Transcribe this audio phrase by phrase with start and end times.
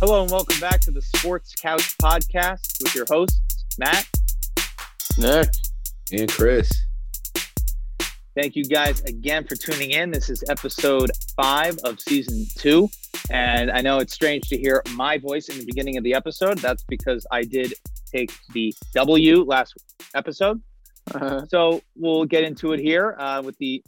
[0.00, 3.40] Hello and welcome back to the Sports Couch Podcast with your hosts,
[3.78, 4.06] Matt.
[5.18, 5.48] Nick.
[6.12, 6.70] And Chris.
[8.36, 10.12] Thank you guys again for tuning in.
[10.12, 12.88] This is episode five of season two.
[13.30, 16.58] And I know it's strange to hear my voice in the beginning of the episode.
[16.58, 17.74] That's because I did
[18.06, 19.74] take the W last
[20.14, 20.62] episode.
[21.12, 23.82] Uh, So we'll get into it here uh, with the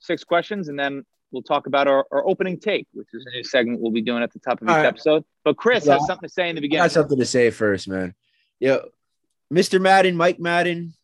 [0.00, 1.02] six questions and then
[1.32, 4.22] we'll talk about our, our opening take, which is a new segment we'll be doing
[4.22, 4.86] at the top of each right.
[4.86, 5.24] episode.
[5.44, 5.94] But Chris Yeah.
[5.94, 6.82] has something to say in the beginning.
[6.82, 8.14] I got something to say first, man.
[8.58, 8.88] Yo,
[9.52, 9.80] Mr.
[9.80, 10.94] Madden, Mike Madden,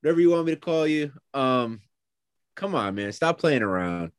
[0.00, 1.12] whatever you want me to call you.
[1.34, 1.80] Um,
[2.54, 3.12] come on, man.
[3.12, 4.12] Stop playing around.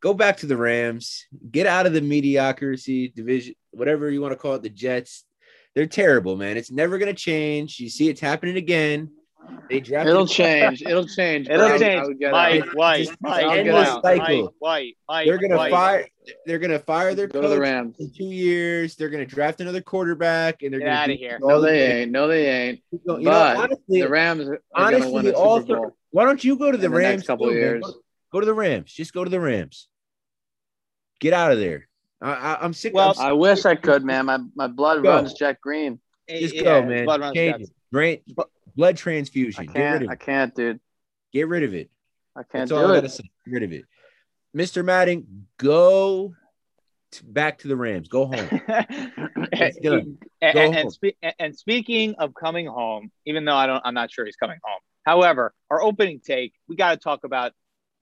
[0.00, 1.26] Go back to the Rams.
[1.50, 5.24] Get out of the mediocrity division, whatever you want to call it, the Jets.
[5.74, 6.56] They're terrible, man.
[6.56, 7.80] It's never gonna change.
[7.80, 9.10] You see it's happening again.
[9.68, 10.82] They drafted it'll change.
[10.82, 11.48] It'll change.
[11.48, 11.78] It'll bro.
[11.78, 12.06] Change.
[12.08, 12.74] would get Mike, out.
[12.76, 14.54] White, It's Mike, an White, endless White, cycle.
[14.58, 15.70] White, White, They're gonna White.
[15.70, 16.08] fire.
[16.44, 17.96] They're gonna fire their Go to the Rams.
[17.98, 18.96] in two years.
[18.96, 21.38] They're gonna draft another quarterback, and they're Get gonna outta beat here.
[21.40, 22.10] No, the- they ain't.
[22.10, 22.82] No, they ain't.
[22.90, 25.84] You know, you know, But honestly, the Rams are honestly, win a all Super Bowl.
[25.86, 27.26] th- why don't you go to the in the next Rams?
[27.26, 27.82] couple too, years.
[27.84, 27.92] Go,
[28.32, 28.92] go to the Rams.
[28.92, 29.88] Just go to the Rams.
[31.20, 31.88] Get out of there.
[32.20, 32.94] I, I, I'm sick.
[32.94, 34.26] Well, I'm sick- I wish I could, man.
[34.26, 35.10] My my blood Go.
[35.10, 36.00] runs jet green.
[36.28, 37.04] just Yeah, go, man.
[37.04, 37.70] blood runs Change it.
[37.92, 38.20] Brain,
[38.76, 39.68] blood transfusion.
[39.68, 40.10] I Get rid can't.
[40.10, 40.80] I can't, dude.
[41.32, 41.90] Get rid of it.
[42.36, 42.94] I can't That's do I it.
[42.96, 43.24] gotta say.
[43.46, 43.84] Get rid of it.
[44.56, 44.84] Mr.
[44.84, 46.34] Madden, go
[47.10, 48.08] t- back to the Rams.
[48.08, 48.60] Go home.
[49.52, 50.00] And, Go
[50.42, 50.74] and, home.
[50.74, 54.36] and, spe- and speaking of coming home, even though I don't, I'm not sure he's
[54.36, 54.80] coming home.
[55.04, 57.52] However, our opening take, we got to talk about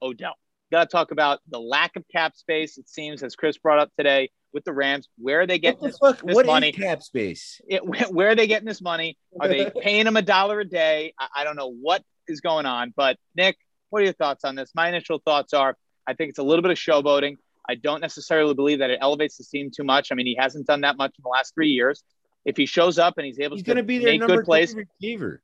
[0.02, 0.34] Odell.
[0.72, 2.76] Got to talk about the lack of cap space.
[2.78, 5.80] It seems, as Chris brought up today, with the Rams, where are they What getting
[5.80, 6.22] the this, fuck?
[6.24, 6.72] this What money?
[6.72, 7.60] cap space?
[7.68, 9.18] it, where are they getting this money?
[9.40, 11.12] Are they paying him a dollar a day?
[11.18, 12.94] I, I don't know what is going on.
[12.96, 13.56] But Nick,
[13.90, 14.70] what are your thoughts on this?
[14.74, 17.36] My initial thoughts are I think it's a little bit of showboating.
[17.68, 20.12] I don't necessarily believe that it elevates the team too much.
[20.12, 22.02] I mean, he hasn't done that much in the last three years.
[22.44, 25.42] If he shows up and he's able He's to be their make good plays, receiver.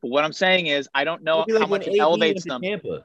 [0.00, 2.62] but what I'm saying is I don't know like how much it elevates them.
[2.62, 3.04] Tampa.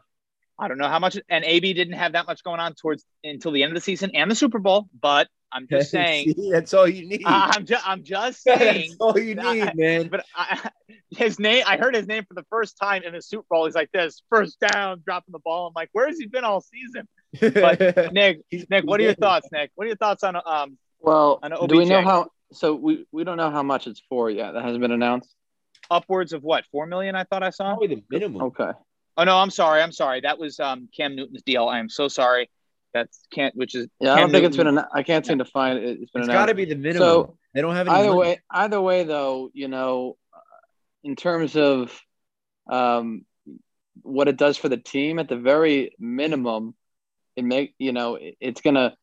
[0.60, 3.52] I don't know how much, and AB didn't have that much going on towards until
[3.52, 4.88] the end of the season and the Super Bowl.
[5.02, 7.24] But I'm just saying, See, that's all you need.
[7.26, 10.08] I'm just, I'm just saying that's all you I- need, man.
[10.08, 10.70] But I,
[11.10, 13.66] his name, I heard his name for the first time in the Super Bowl.
[13.66, 15.68] He's like this, first down, dropping the ball.
[15.68, 17.08] I'm like, where has he been all season?
[17.40, 19.72] But Nick, Nick, what are your thoughts, Nick?
[19.76, 20.78] What are your thoughts on um?
[21.00, 22.28] Well, On do we know how?
[22.54, 24.52] So we, we don't know how much it's for yet.
[24.52, 25.34] That hasn't been announced.
[25.90, 26.66] Upwards of what?
[26.72, 27.16] Four million?
[27.16, 27.76] I thought I saw.
[27.76, 28.42] Probably the minimum.
[28.44, 28.72] Okay.
[29.22, 29.84] Oh no, I'm sorry.
[29.84, 30.22] I'm sorry.
[30.22, 31.66] That was um Cam Newton's deal.
[31.66, 32.50] I am so sorry.
[32.92, 33.56] That's can't.
[33.56, 34.66] Which is Yeah, I don't think it's been.
[34.66, 36.00] An, I can't seem to find it.
[36.02, 36.32] It's been It's announced.
[36.34, 36.98] got to be the minimum.
[36.98, 38.20] So they don't have any either money.
[38.20, 40.40] way either way though you know uh,
[41.04, 42.02] in terms of
[42.68, 43.26] um
[44.02, 46.74] what it does for the team at the very minimum
[47.36, 48.96] it make you know it- it's gonna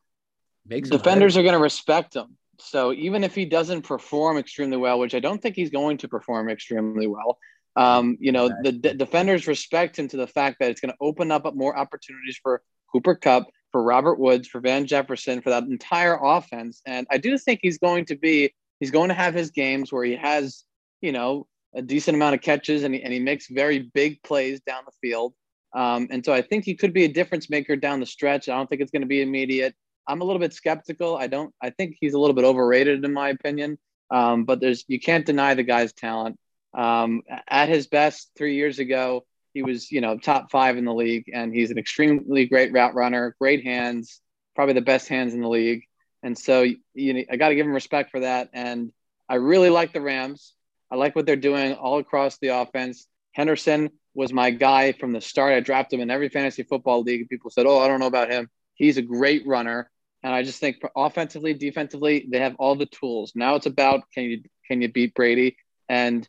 [0.66, 4.98] Makes them defenders are gonna respect him so even if he doesn't perform extremely well
[4.98, 7.38] which i don't think he's going to perform extremely well
[7.78, 10.98] um you know the d- defenders respect him to the fact that it's going to
[11.00, 12.62] open up more opportunities for
[12.92, 17.36] Cooper Kupp for robert woods for van jefferson for that entire offense and i do
[17.36, 18.50] think he's going to be
[18.80, 20.64] he's going to have his games where he has,
[21.00, 24.60] you know, a decent amount of catches and he, and he makes very big plays
[24.60, 25.34] down the field.
[25.74, 28.48] Um, and so I think he could be a difference maker down the stretch.
[28.48, 29.74] I don't think it's going to be immediate.
[30.06, 31.16] I'm a little bit skeptical.
[31.16, 31.52] I don't.
[31.62, 33.78] I think he's a little bit overrated in my opinion.
[34.10, 36.38] Um, but there's you can't deny the guy's talent.
[36.74, 39.24] Um, at his best, three years ago,
[39.54, 42.94] he was you know top five in the league, and he's an extremely great route
[42.94, 44.20] runner, great hands,
[44.54, 45.82] probably the best hands in the league.
[46.22, 46.62] And so
[46.94, 48.50] you know, I got to give him respect for that.
[48.52, 48.92] And
[49.28, 50.54] I really like the Rams.
[50.90, 53.06] I like what they're doing all across the offense.
[53.32, 55.54] Henderson was my guy from the start.
[55.54, 57.28] I drafted him in every fantasy football league.
[57.28, 59.90] People said, "Oh, I don't know about him." He's a great runner,
[60.22, 63.32] and I just think offensively, defensively, they have all the tools.
[63.34, 65.56] Now it's about can you can you beat Brady?
[65.88, 66.28] And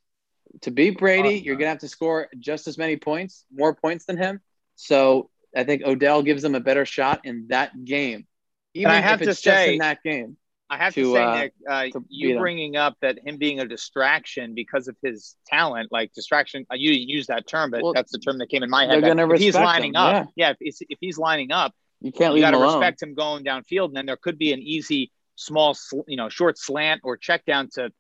[0.62, 1.46] to beat Brady, Awesome.
[1.46, 4.42] you're gonna have to score just as many points, more points than him.
[4.76, 8.28] So I think Odell gives them a better shot in that game,
[8.74, 10.38] even I have if to it's just say- in that game.
[10.72, 12.38] I have to, to, say, uh, Nick, uh, to you him.
[12.38, 16.64] bringing up that him being a distraction because of his talent, like distraction.
[16.72, 19.04] uh, You use that term, but Well, that's the term that came in my head.
[19.04, 22.36] that if he's lining him, up, yeah, if, he's, if he's lining up, You can't
[22.36, 24.60] you leave got him to respect him going downfield, and then there could be an
[24.62, 27.92] easy, small, sl- you know, short slant or check down to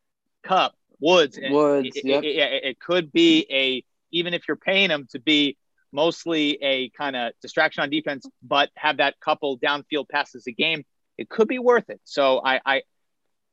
[0.43, 1.37] Kupp Woods.
[1.37, 2.23] and Woods, it, yep.
[2.23, 5.57] it, it, it could be a even if you're paying him to be
[5.91, 10.83] mostly a kind of distraction on defense, but have that couple downfield passes a game,
[11.17, 12.01] it could be worth it.
[12.03, 12.81] So I, I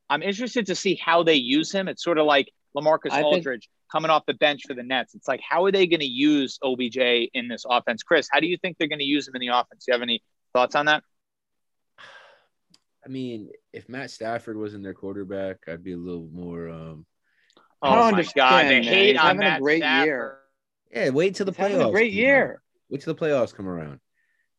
[0.09, 1.89] I'm interested to see how they use him.
[1.89, 5.15] It's sort of like LaMarcus I think- Aldridge coming off the bench for the Nets.
[5.15, 6.97] It's like how are they going to use OBJ
[7.33, 8.03] in this offense?
[8.03, 9.85] Chris, how do you think they're going to use him in the offense?
[9.85, 10.23] Do you have any
[10.53, 11.03] thoughts on that?
[13.05, 16.69] I mean, if Matt Stafford wasn't their quarterback, I'd be a little more.
[16.69, 17.07] um
[17.83, 20.07] Oh I don't my understand, God, the hate He's on having a great Stafford.
[20.07, 20.39] year.
[20.93, 21.89] Yeah, wait till the He's having playoffs.
[21.89, 22.47] a great come year.
[22.47, 22.59] around.
[22.91, 24.01] Wait till the playoffs come around.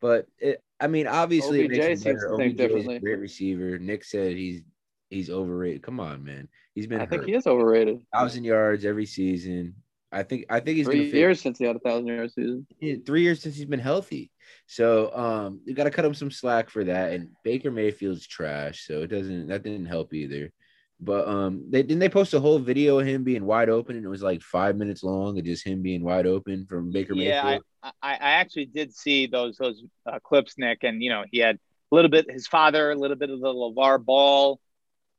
[0.01, 2.29] But it, I mean, obviously, it OBJ makes him seems better.
[2.29, 2.99] to think OBJ is a differently.
[2.99, 3.79] great receiver.
[3.79, 4.61] Nick said he's
[5.09, 5.81] he's overrated.
[5.81, 6.47] Come on, man.
[6.75, 7.29] He's been I think hurt.
[7.29, 8.01] he is overrated.
[8.13, 9.75] thousand yards every season.
[10.11, 12.31] I think I think he's Three gonna fit years since he had a thousand yard
[12.31, 12.67] season.
[12.79, 14.31] Yeah, three years since he's been healthy.
[14.67, 17.11] So um you gotta cut him some slack for that.
[17.13, 20.51] And Baker Mayfield's trash, so it doesn't that didn't help either.
[20.99, 24.03] But um they didn't they post a whole video of him being wide open and
[24.05, 27.43] it was like five minutes long of just him being wide open from Baker yeah,
[27.43, 27.63] Mayfield.
[27.83, 31.37] I, I, I actually did see those those uh, clips, Nick, and you know he
[31.39, 31.57] had
[31.91, 34.59] a little bit his father, a little bit of the LeVar Ball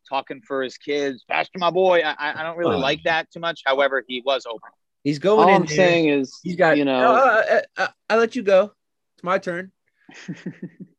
[0.09, 1.25] talking for his kids.
[1.29, 2.81] Pastor, my boy, I, I I don't really Oh.
[2.81, 3.63] like that too much.
[3.65, 4.71] However, he was open.
[5.05, 5.77] He's going All in I'm there.
[5.77, 7.43] saying is, he's got you know, No, I,
[7.79, 8.73] I, I, I let you go.
[9.15, 9.71] It's my turn.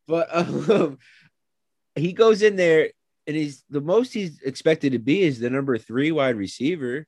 [0.07, 0.27] But
[0.71, 0.97] um,
[1.95, 2.89] he goes in there
[3.27, 7.05] and he's the most he's expected to be is the number three wide receiver.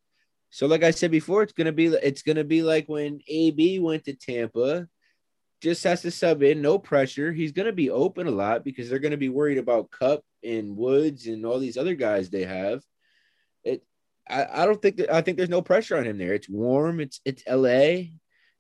[0.49, 4.05] So, like I said before, it's gonna be it's gonna be like when AB went
[4.05, 4.87] to Tampa,
[5.61, 7.31] just has to sub in, no pressure.
[7.31, 11.27] He's gonna be open a lot because they're gonna be worried about Kupp and Woods
[11.27, 12.81] and all these other guys they have.
[13.63, 13.83] It,
[14.29, 16.33] I, I don't think that I think there's no pressure on him there.
[16.33, 16.99] It's warm.
[16.99, 18.11] It's it's LA.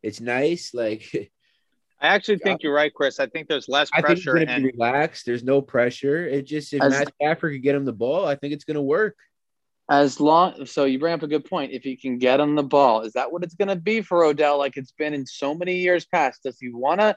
[0.01, 0.73] It's nice.
[0.73, 1.31] Like
[2.01, 3.19] I actually think you're right, Chris.
[3.19, 5.25] I think there's less I think he's pressure gonna be and relaxed.
[5.25, 6.25] There's no pressure.
[6.27, 8.81] It just if As- Matt Stafford could get him the ball, I think it's gonna
[8.81, 9.15] work.
[9.89, 11.73] as long so you bring up a good point.
[11.73, 14.23] If he can get on the ball, is that what it's going to be for
[14.23, 14.57] Odell?
[14.57, 16.43] Like it's been in so many years past.
[16.43, 17.15] Does he want to?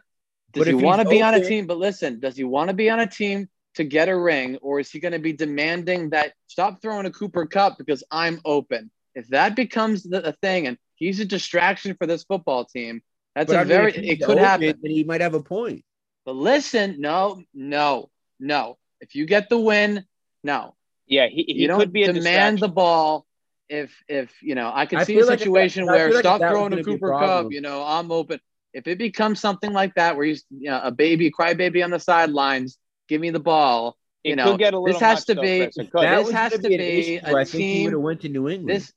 [0.52, 1.66] Does he want to he's be on a team?
[1.66, 4.80] But listen, does he want to be on a team to get a ring, or
[4.80, 8.90] is he going to be demanding that stop throwing a Cooper Kupp because I'm open?
[9.14, 13.02] If that becomes the, a thing, and he's a distraction for this football team,
[13.34, 14.78] that's But a I mean, very it could open, happen.
[14.82, 15.84] Then he might have a point.
[16.24, 18.10] But listen, no, no,
[18.40, 18.78] no.
[19.00, 20.04] If you get the win,
[20.42, 20.74] no,
[21.06, 23.26] yeah, he, he you don't could be a demand the ball
[23.68, 26.14] if if you know i can I see feel a like that- situation where feel
[26.16, 28.38] like stop throwing a gonna a Cooper Kupp you know i'm open
[28.74, 31.98] if it becomes something like that where he's you know, a baby crybaby on the
[31.98, 32.76] sidelines
[33.08, 35.60] give me the ball It you know could get a little this has to be
[35.64, 35.78] Chris.
[35.78, 36.02] It could.
[36.02, 37.20] That this has gonna to an be issue.
[37.26, 38.68] a I think he team- went to New England.
[38.68, 38.92] this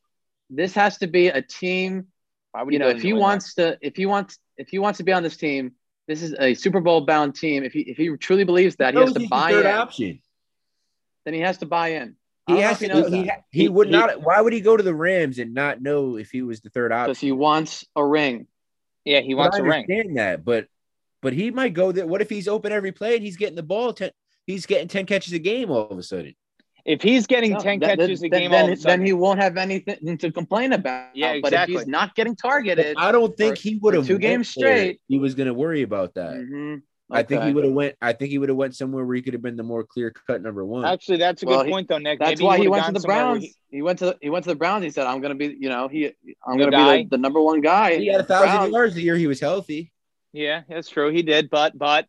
[0.50, 2.08] this has to be a team
[2.58, 3.22] Why would you know if he New England?
[3.22, 5.74] wants to if he wants if he wants to be on this team
[6.08, 9.00] this is a super bowl bound team if he if he truly believes that he
[9.00, 10.22] has to buy third in option.
[11.26, 12.16] then he has to buy in
[12.48, 12.88] He has to.
[12.88, 13.44] knows He, that.
[13.52, 14.22] he, He- would he- not.
[14.24, 16.92] Why would he go to the Rams and not know if he was the third
[16.92, 17.12] option?
[17.12, 18.48] because he wants a ring
[19.06, 19.72] Yeah, he wants I a ring.
[19.88, 20.66] understand that, but
[21.22, 22.08] but he might go there.
[22.08, 23.94] What if he's open every play and he's getting the ball?
[23.94, 24.10] Ten,
[24.48, 26.34] he's getting ten catches a game all of a sudden.
[26.88, 29.00] If he's getting No, ten that- catches a then- game, then, all of a sudden,
[29.02, 31.10] then he won't have anything to complain about.
[31.14, 31.42] Yeah, exactly.
[31.42, 34.56] But if he's not getting targeted, I don't think for- he would have two games
[34.56, 34.78] there.
[34.78, 35.02] straight.
[35.10, 36.36] He was going to worry about that.
[36.36, 36.82] Mhm.
[37.12, 37.96] I think he would have went.
[38.02, 40.12] I think he would have went somewhere where he could have been the more clear
[40.28, 40.84] cut number one.
[40.86, 42.20] actually, that's a Well, good he- point, though, Nick.
[42.20, 43.44] That's Maybe why he would've went to the Browns.
[43.44, 44.84] he- He, went to he went to the Browns.
[44.86, 46.06] He said, "I'm going to be, you know, he
[46.48, 48.72] I'm going to be the, the number one guy." he had a thousand Browns.
[48.74, 49.92] yards the year he was healthy.
[50.34, 51.10] yeah, that's true.
[51.12, 52.06] He did, but but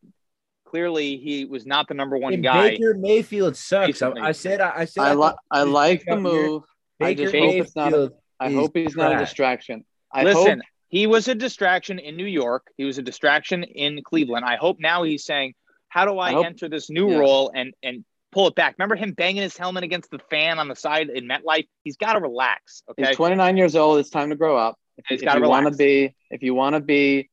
[0.69, 2.71] clearly he was not the number one And guy.
[2.71, 4.03] Baker Mayfield sucks.
[4.03, 4.61] I, I said.
[4.61, 5.01] I, I said.
[5.03, 6.23] I, I li- thought I like the up here.
[6.23, 6.63] move.
[7.01, 7.89] I Baker just hope it's not.
[7.93, 8.13] A, Mayfield.
[8.41, 9.85] I hope he's not a distraction.
[10.13, 12.67] I Listen, hope he was a distraction in New York.
[12.77, 14.45] He was a distraction in Cleveland.
[14.45, 15.55] I hope now he's saying,
[15.89, 17.19] "How do I, I hope- enter this new yeah.
[17.19, 20.69] role and and pull it back?" Remember him banging his helmet against the fan on
[20.69, 21.67] the side in MetLife?
[21.85, 22.83] He's got to relax.
[22.91, 23.99] Okay, he's 29 years old.
[23.99, 24.79] It's time to grow up.
[24.99, 27.31] If, He's if gotta you want to be, if you want to be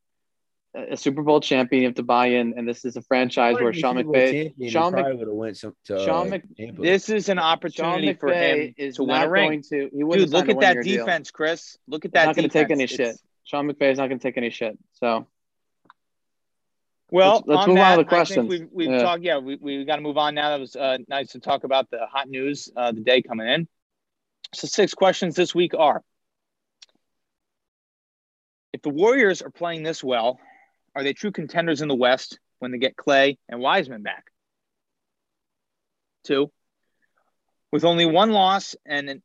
[0.76, 2.54] a a Super Bowl champion, you have to buy in.
[2.58, 5.76] And this is a franchise where Sean was McVay, Sean Mc- would have went some
[5.86, 9.30] to Sean uh, Mc- this is an opportunity for him is to win not a
[9.30, 9.48] ring.
[9.50, 9.90] going to.
[9.96, 11.06] He wouldn't Dude, look at that one-year deal.
[11.06, 11.78] defense, Chris.
[11.88, 13.18] Look at He's that not going to take any It's- shit.
[13.44, 14.78] Sean McVay is not going to take any shit.
[14.94, 15.28] So
[17.12, 18.50] Well, Let's- let's on move on that, to the questions.
[18.50, 18.98] we've, we've Yeah.
[19.04, 19.24] talked.
[19.24, 20.50] Yeah, we we got to move on now.
[20.50, 23.68] That was uh, nice to talk about the hot news, uh, the day coming in.
[24.56, 26.04] So, six questions this week are:
[28.74, 30.40] If the Warriors are playing this well,
[30.96, 34.26] are they true contenders in the West when they get Klay and Wiseman back?
[36.24, 36.52] Two,
[37.72, 39.22] with only one loss and an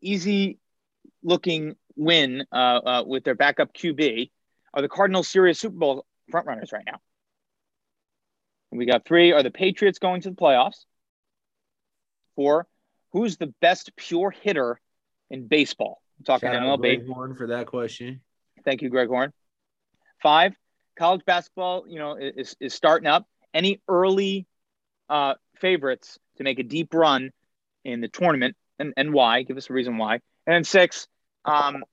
[0.00, 4.30] easy-looking win uh, uh, with their backup QB,
[4.74, 7.00] are the Cardinals serious Super Bowl frontrunners right now?
[8.70, 9.32] And we got three.
[9.32, 10.84] Are the Patriots going to the playoffs?
[12.36, 12.66] Four.
[13.12, 14.80] Who's the best pure hitter
[15.30, 16.00] in baseball?
[16.18, 16.80] I'm talking Shout MLB.
[16.80, 18.20] Greg Horne for that question.
[18.64, 19.32] Thank you, Greg Horne.
[20.22, 20.54] Five.
[20.96, 23.26] College basketball, you know, is is starting up.
[23.54, 24.46] Any early
[25.08, 27.30] uh, favorites to make a deep run
[27.84, 29.42] in the tournament, and and why?
[29.42, 30.14] Give us a reason why.
[30.46, 31.06] And then six.
[31.44, 31.84] Um,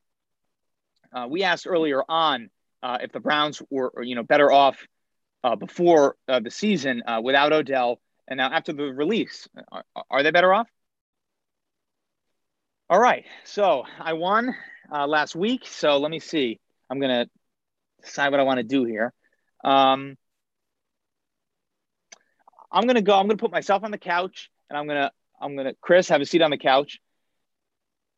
[1.11, 2.49] uh, we asked earlier on
[2.83, 4.85] uh, if the Browns were, you know, better off
[5.43, 10.23] uh, before uh, the season uh, without Odell And now after the release, are, are
[10.23, 10.67] they better off?
[12.89, 13.25] All right.
[13.43, 14.55] So I won
[14.91, 15.65] uh, last week.
[15.65, 16.59] So let me see.
[16.89, 17.29] I'm to
[18.03, 19.13] decide what I want to do here.
[19.63, 20.17] Um,
[22.71, 23.13] I'm to go.
[23.13, 26.25] I'm to put myself on the couch and I'm to, I'm to, Chris, have a
[26.25, 26.99] seat on the couch.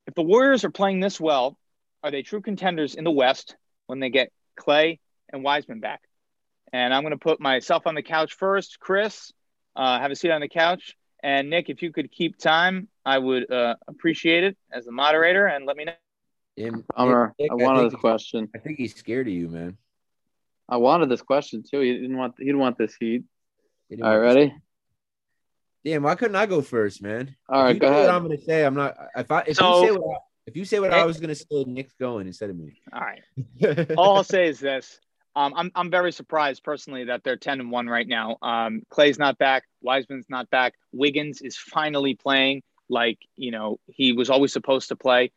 [0.08, 1.58] If the Warriors are playing this well,
[2.04, 5.00] are they true contenders in the West when they get Klay
[5.32, 6.02] and Wiseman back?
[6.74, 8.80] And I'm to put myself on the couch first.
[8.80, 9.32] Chris,
[9.76, 10.96] uh, have a seat on the couch.
[11.24, 15.46] And Nick, if you could keep time, I would uh, appreciate it as the moderator
[15.46, 15.94] and let me know.
[16.58, 17.06] Nick, I
[17.56, 18.50] wanted I this question.
[18.56, 19.78] I think he's scared of you, man.
[20.68, 21.80] I wanted this question too.
[21.80, 22.36] He didn't want.
[22.38, 23.24] He didn't want this heat.
[24.02, 24.56] All right, ready?
[25.84, 27.36] Damn, why couldn't I go first, man?
[27.50, 28.06] All right, go ahead.
[28.06, 28.64] What I'm gonna say.
[28.66, 28.96] I'm not.
[29.16, 31.36] If I if so, you say what I, if you say what I was gonna
[31.36, 32.80] say, Nick's going instead of me.
[32.94, 33.92] All right.
[33.98, 35.00] All I'll say is this:
[35.36, 38.38] um, I'm I'm very surprised personally that they're 10 and one right now.
[38.42, 39.64] Um, Klay's not back.
[39.82, 40.76] Wiseman's not back.
[40.92, 45.32] Wiggins is finally playing like you know he was always supposed to play.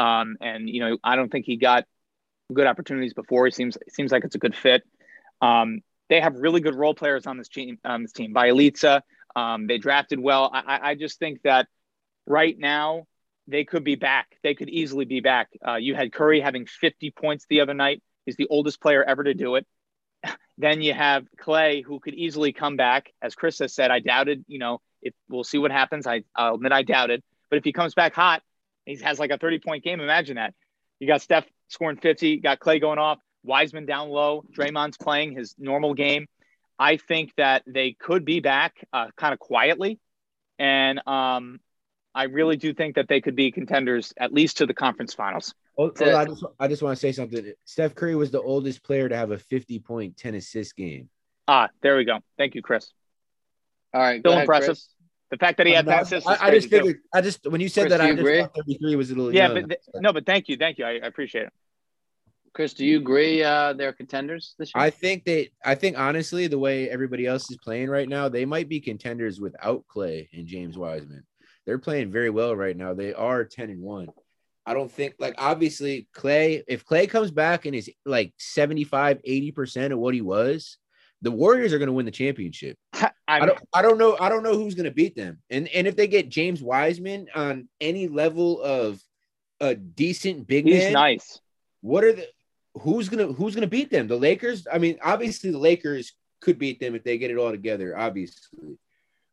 [0.00, 1.84] Um, and you know I don't think he got
[2.52, 3.44] good opportunities before.
[3.44, 4.82] He seems seems like it's a good fit.
[5.42, 7.78] Um, they have really good role players on this team.
[7.84, 9.02] On this team, Bjelica.
[9.36, 10.50] Um, they drafted well.
[10.52, 11.68] I, I just think that
[12.26, 13.04] right now
[13.46, 14.36] they could be back.
[14.42, 15.50] They could easily be back.
[15.66, 18.02] Uh, you had Curry having 50 points the other night.
[18.26, 19.66] He's the oldest player ever to do it.
[20.58, 23.12] then you have Klay, who could easily come back.
[23.22, 26.08] As Chris has said, I doubted, you know, if we'll see what happens.
[26.08, 27.22] I, I'll admit I doubted.
[27.50, 28.42] But if he comes back hot,
[28.86, 30.00] he has like a 30 point game.
[30.00, 30.54] Imagine that.
[30.98, 35.54] You got Steph scoring 50, got Klay going off, Wiseman down low, Draymond's playing his
[35.58, 36.26] normal game.
[36.78, 39.98] I think that they could be back uh, kind of quietly.
[40.58, 41.60] And um,
[42.14, 45.54] I really do think that they could be contenders at least to the conference finals.
[45.78, 47.52] Oh, oh, I just, I just want to say something.
[47.64, 51.08] Steph Curry was the oldest player to have a 50 point, 10 assist game.
[51.48, 52.18] Ah, there we go.
[52.36, 52.90] Thank you, Chris.
[53.94, 54.20] All right.
[54.20, 54.76] Still impressive.
[54.76, 54.88] Chris.
[55.30, 56.28] The fact that he had that assist.
[56.28, 57.02] I, I just figured, too.
[57.14, 58.40] I just, when you said Chris, that, I just agree?
[58.40, 59.54] thought 33 was a little Yeah, young.
[59.54, 60.56] but th- no, but thank you.
[60.56, 60.84] Thank you.
[60.84, 61.52] I, I, appreciate it.
[62.52, 64.82] Chris, do you agree uh, they're contenders this year?
[64.82, 68.44] I think they, I think honestly, the way everybody else is playing right now, they
[68.44, 71.22] might be contenders without Klay and James Wiseman.
[71.64, 72.92] They're playing very well right now.
[72.94, 74.08] They are 10 and 1.
[74.66, 79.92] I don't think like obviously Klay if Klay comes back and is like 75, 80%
[79.92, 80.76] of what he was,
[81.22, 82.76] the Warriors are going to win the championship.
[83.28, 85.38] I don't I don't know I don't know who's going to beat them.
[85.50, 89.00] And and if they get James Wiseman on any level of
[89.60, 91.40] a decent big He's man, nice.
[91.80, 92.26] What are the
[92.80, 94.08] who's going to who's going to beat them?
[94.08, 94.66] The Lakers?
[94.70, 98.78] I mean, obviously the Lakers could beat them if they get it all together, obviously.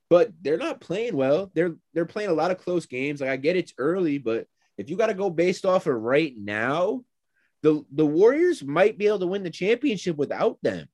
[0.09, 1.51] But they're not playing well.
[1.53, 3.21] They're they're playing a lot of close games.
[3.21, 6.33] Like I get it's early, but if you got to go based off of right
[6.37, 7.03] now,
[7.63, 10.87] the the Warriors might be able to win the championship without them.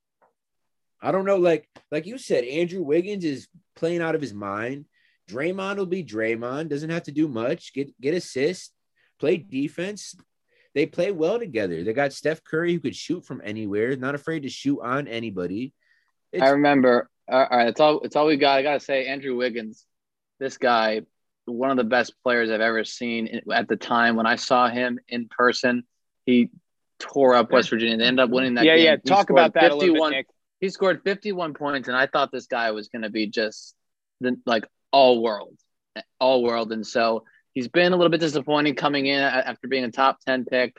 [1.04, 4.86] I don't know, like like you said, Andrew Wiggins is playing out of his mind.
[5.30, 7.74] Draymond will be Draymond, doesn't have to do much.
[7.74, 8.72] Get get assists,
[9.20, 10.16] play defense.
[10.74, 11.84] They play well together.
[11.84, 15.74] They got Steph Curry who could shoot from anywhere, not afraid to shoot on anybody.
[16.32, 17.10] It's- I remember.
[17.30, 18.58] All right, it's all it's all we got.
[18.58, 19.86] I gotta say, Andrew Wiggins,
[20.40, 21.02] this guy
[21.46, 24.16] one of the best players I've ever seen at the time.
[24.16, 25.84] When I saw him in person,
[26.26, 26.50] he
[27.00, 27.98] tore up West Virginia.
[27.98, 28.86] They ended up winning that yeah, game.
[28.86, 30.28] Yeah, Talk about that 51, bit,
[30.63, 33.75] He scored 51 points, and I thought this guy was going to be just
[34.22, 35.58] the, like all world,
[36.22, 36.72] all world.
[36.72, 40.46] And so he's been a little bit disappointing coming in after being a top 10
[40.46, 40.77] pick.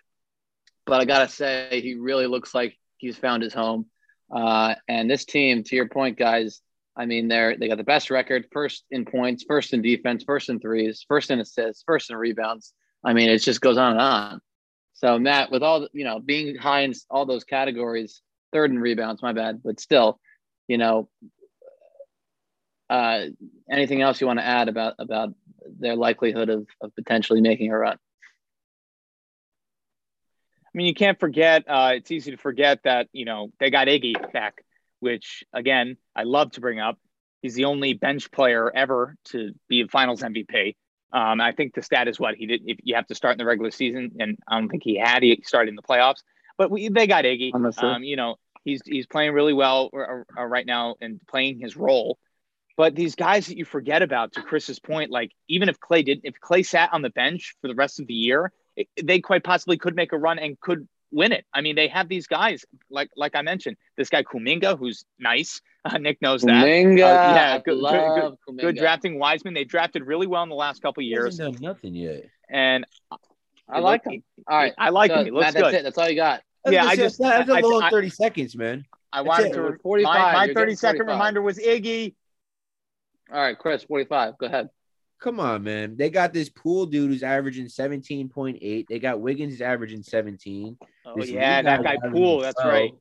[0.87, 3.85] But I got to say, he really looks like he's found his home.
[4.35, 6.63] Uh, and this team, to your point, guys,
[6.97, 10.49] I mean, they're they got the best record, first in points, first in defense, first
[10.49, 12.73] in threes, first in assists, first in rebounds.
[13.05, 14.41] I mean, it just goes on and on.
[14.95, 18.23] So Matt, with all you know, being high in all those categories,
[18.55, 20.19] third in rebounds, my bad, but still,
[20.69, 21.09] you know,
[22.89, 23.25] uh,
[23.71, 25.35] anything else you want to add about about
[25.79, 27.99] their likelihood of of potentially making a run?
[30.67, 31.65] I mean, you can't forget.
[31.69, 34.65] Uh, it's easy to forget that you know they got Iggy back
[35.05, 36.99] which again, I love to bring up.
[37.43, 40.77] He's the only bench player ever to be a finals MVP.
[41.13, 42.63] Um, I think the stat is what he did.
[42.65, 45.23] If you have to start in the regular season, and I don't think he had.
[45.23, 46.23] He started in the playoffs,
[46.57, 47.53] but we, they got Iggy.
[47.97, 49.91] Um, you know, he's he's playing really well
[50.37, 52.19] right now and playing his role.
[52.77, 56.25] But these guys that you forget about, to Chris's point, like even if Klay didn't,
[56.25, 59.45] if Klay sat on the bench for the rest of the year, it, they quite
[59.45, 61.45] possibly could make a run and could win it.
[61.55, 65.61] I mean, they have these guys like like I mentioned, this guy Kuminga, who's nice.
[65.87, 66.65] Uh, Nick knows that.
[66.65, 69.53] Kuminga, uh, yeah, good, good, good, good, drafting Wiseman.
[69.53, 71.37] They drafted really well in the last couple years.
[71.37, 72.87] Done nothing yet, and
[73.69, 74.23] I like him.
[74.47, 75.27] All right, I like so, him.
[75.27, 75.75] He looks Matt, that's good.
[75.75, 75.83] It.
[75.83, 76.41] That's all you got.
[76.65, 78.85] That's yeah, I just that's a long I, thirty seconds, man.
[79.13, 79.77] I wanted to.
[79.83, 82.15] 45, my, my thirty second reminder was Iggy.
[83.33, 84.39] All right, Chris, 45.
[84.39, 84.69] Go ahead.
[85.21, 85.97] Come on, man.
[85.97, 88.87] They got this Poole dude who's averaging 17.8.
[88.87, 90.77] They got Wiggins who's averaging 17.
[91.07, 92.41] Oh This yeah, that guy Poole.
[92.41, 92.71] That's 12.
[92.71, 92.93] right.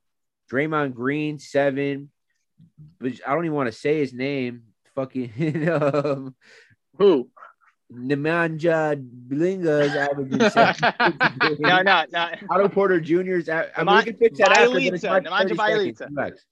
[0.52, 2.10] Draymond Green, seven.
[3.00, 4.64] But I don't even want to say his name.
[4.96, 6.36] Fucking um,
[6.98, 7.30] Who?
[7.94, 8.96] Nemanja
[9.28, 10.40] Blinga is averaging.
[11.60, 12.30] No, no, no.
[12.50, 13.44] Otto Porter Jr.'s.
[13.44, 13.50] is.
[13.50, 14.70] a- I mean, Nema- we can fix that after.
[14.74, 16.46] but it's Bjelica, Nemanja 30 Relax.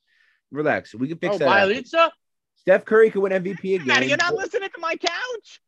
[0.52, 0.96] Relax.
[0.96, 1.48] We can fix Oh, that.
[1.48, 1.74] after.
[1.74, 2.10] Bjelica?
[2.56, 4.08] Steph Curry could win MVP again.
[4.08, 5.62] you're not listening to my couch.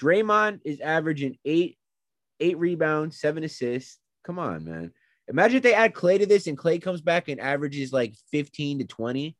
[0.00, 1.78] Draymond is averaging eight,
[2.40, 3.98] eight rebounds, seven assists.
[4.24, 4.92] Come on, man.
[5.28, 8.80] Imagine if they add Klay to this and Klay comes back and averages like 15
[8.80, 9.36] to 20.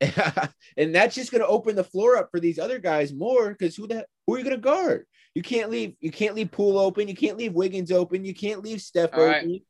[0.76, 3.86] and that's just gonna open the floor up for these other guys more because who
[3.86, 5.06] the who are you gonna guard?
[5.34, 8.62] You can't leave you can't leave Poole open, you can't leave Wiggins open, you can't
[8.62, 9.44] leave Steph All right.
[9.44, 9.60] open.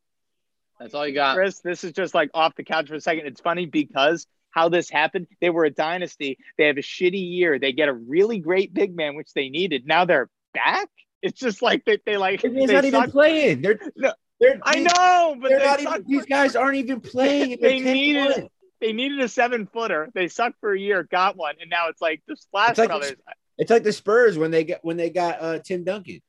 [0.78, 1.36] That's all you got.
[1.36, 3.26] Chris, this is just like off the couch for a second.
[3.26, 5.26] It's funny because how this happened.
[5.40, 6.38] They were a dynasty.
[6.58, 7.58] They have a shitty year.
[7.58, 9.86] They get a really great big man, which they needed.
[9.86, 10.88] Now they're back.
[11.22, 12.42] It's just like they, they like.
[12.42, 13.62] Wiggins they not even playing.
[13.62, 17.58] They're No, they're I know, but They're they not even these guys aren't even playing.
[17.60, 18.48] They needed- one.
[18.80, 20.08] They needed a seven footer.
[20.14, 22.88] They sucked for a year, got one, and now it's like the Splash It's like
[22.88, 23.12] Brothers.
[23.58, 26.20] It's like the Spurs when they get when they got uh Tim Duncan.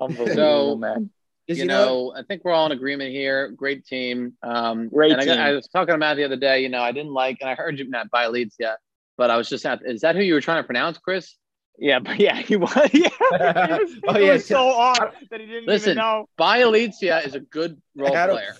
[0.00, 0.34] Unbelievable,
[0.72, 1.10] So- man.
[1.46, 3.50] Because you know, I think we're all in agreement here.
[3.50, 4.32] Great team.
[4.42, 5.38] Um, Great and I, team.
[5.38, 6.60] I was talking to Matt the other day.
[6.60, 8.78] You know, I didn't like, and I heard you not buy leads yet,
[9.16, 9.78] but I was just at.
[9.84, 11.36] Is that who you were trying to pronounce, Chris?
[11.78, 12.74] Yeah, but yeah, he was.
[12.92, 14.98] Yeah, he was, Oh, it yeah, was so off
[15.30, 16.28] that he didn't Listen, even know.
[16.36, 18.56] Bjelica is a good role I player.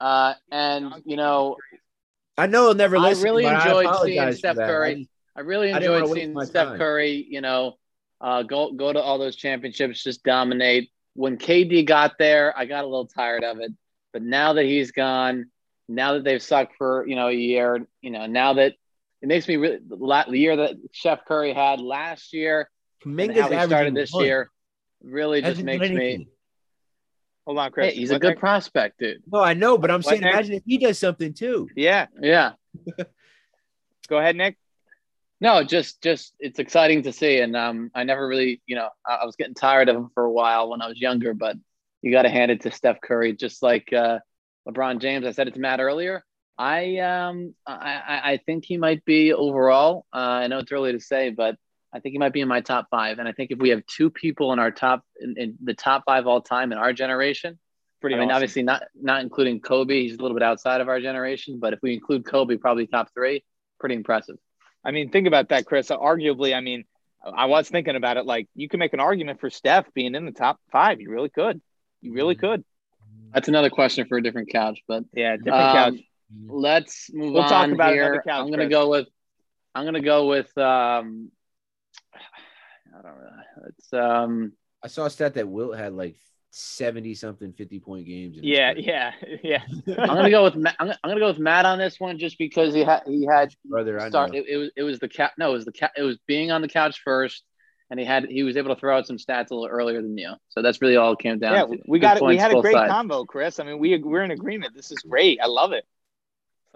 [0.00, 1.56] Uh, and you know,
[2.36, 4.56] I know he'll never I really but I enjoyed seeing Steph.
[4.56, 5.08] Curry.
[5.34, 6.78] I really I didn't enjoyed waste seeing Steph time.
[6.78, 7.76] Curry, you know,
[8.20, 10.90] uh, go go to all those championships, just dominate.
[11.14, 13.72] When KD got there, I got a little tired of it.
[14.12, 15.50] But now that he's gone,
[15.88, 18.74] now that they've sucked for you know a year, you know, now that
[19.22, 22.70] it makes me really the year that Chef Curry had last year
[23.04, 24.24] and Kuminga's how he started this one.
[24.24, 24.50] year
[25.02, 26.28] really just Hasn't makes me.
[27.46, 27.56] Anything.
[27.56, 27.92] Hold on, Chris.
[27.94, 28.40] Hey, he's a good next?
[28.40, 29.22] prospect, dude.
[29.30, 30.34] No, I know, but I'm What saying, next?
[30.34, 31.68] imagine if he does something too.
[31.76, 32.52] Yeah, Yeah.
[34.08, 34.56] go ahead, Nick.
[35.40, 39.16] No, just just it's exciting to see, and um, I never really, you know, I,
[39.16, 41.56] I was getting tired of him for a while when I was younger, but
[42.00, 44.18] you got to hand it to Steph Curry, just like uh,
[44.66, 45.26] LeBron James.
[45.26, 46.24] I said it to Matt earlier.
[46.56, 47.74] I um I
[48.08, 50.06] I- I think he might be overall.
[50.10, 51.56] Uh, I know it's early to say, but
[51.96, 53.18] I think he might be in my top five.
[53.18, 56.04] And I think if we have two people in our top in, in the top
[56.06, 57.58] five all time in our generation,
[58.00, 58.36] Pretty I mean, awesome.
[58.36, 60.02] obviously not not including Kobe.
[60.02, 63.08] He's a little bit outside of our generation, but if we include Kobe, probably top
[63.14, 63.44] three.
[63.80, 64.36] Pretty impressive.
[64.84, 65.88] I mean, think about that, Chris.
[65.88, 66.84] Arguably, I mean,
[67.24, 68.26] I was thinking about it.
[68.26, 71.00] Like, you can make an argument for Steph being in the top five.
[71.00, 71.60] You really could.
[72.02, 72.46] You really Mm-hmm.
[72.46, 72.64] could.
[73.32, 75.94] That's another question for a different couch, but Yeah, different Um, couch.
[76.46, 78.04] let's move We'll on talk about here.
[78.04, 78.70] another couch, I'm gonna Chris.
[78.70, 79.08] go with
[79.74, 81.30] I'm gonna go with um
[82.96, 83.68] I don't know.
[83.68, 86.16] It's um I saw a stat that Wilt had like
[86.50, 88.38] 70 something 50 point games.
[88.38, 89.62] in his Yeah, yeah, yeah.
[89.98, 92.18] I'm gonna go with Matt, I'm, gonna, I'm gonna go with Matt on this one
[92.18, 94.38] just because he had he had Brother, I start know.
[94.38, 96.50] it, it was it was the cat no it was the cat it was being
[96.50, 97.44] on the couch first
[97.90, 100.16] and he had he was able to throw out some stats a little earlier than
[100.16, 101.82] you so that's really all it came down yeah, to.
[101.86, 102.24] we Good got it.
[102.24, 102.90] We had a great sides.
[102.90, 103.60] combo, Chris.
[103.60, 104.74] I mean, we we're in agreement.
[104.74, 105.38] This is great.
[105.42, 105.84] I love it.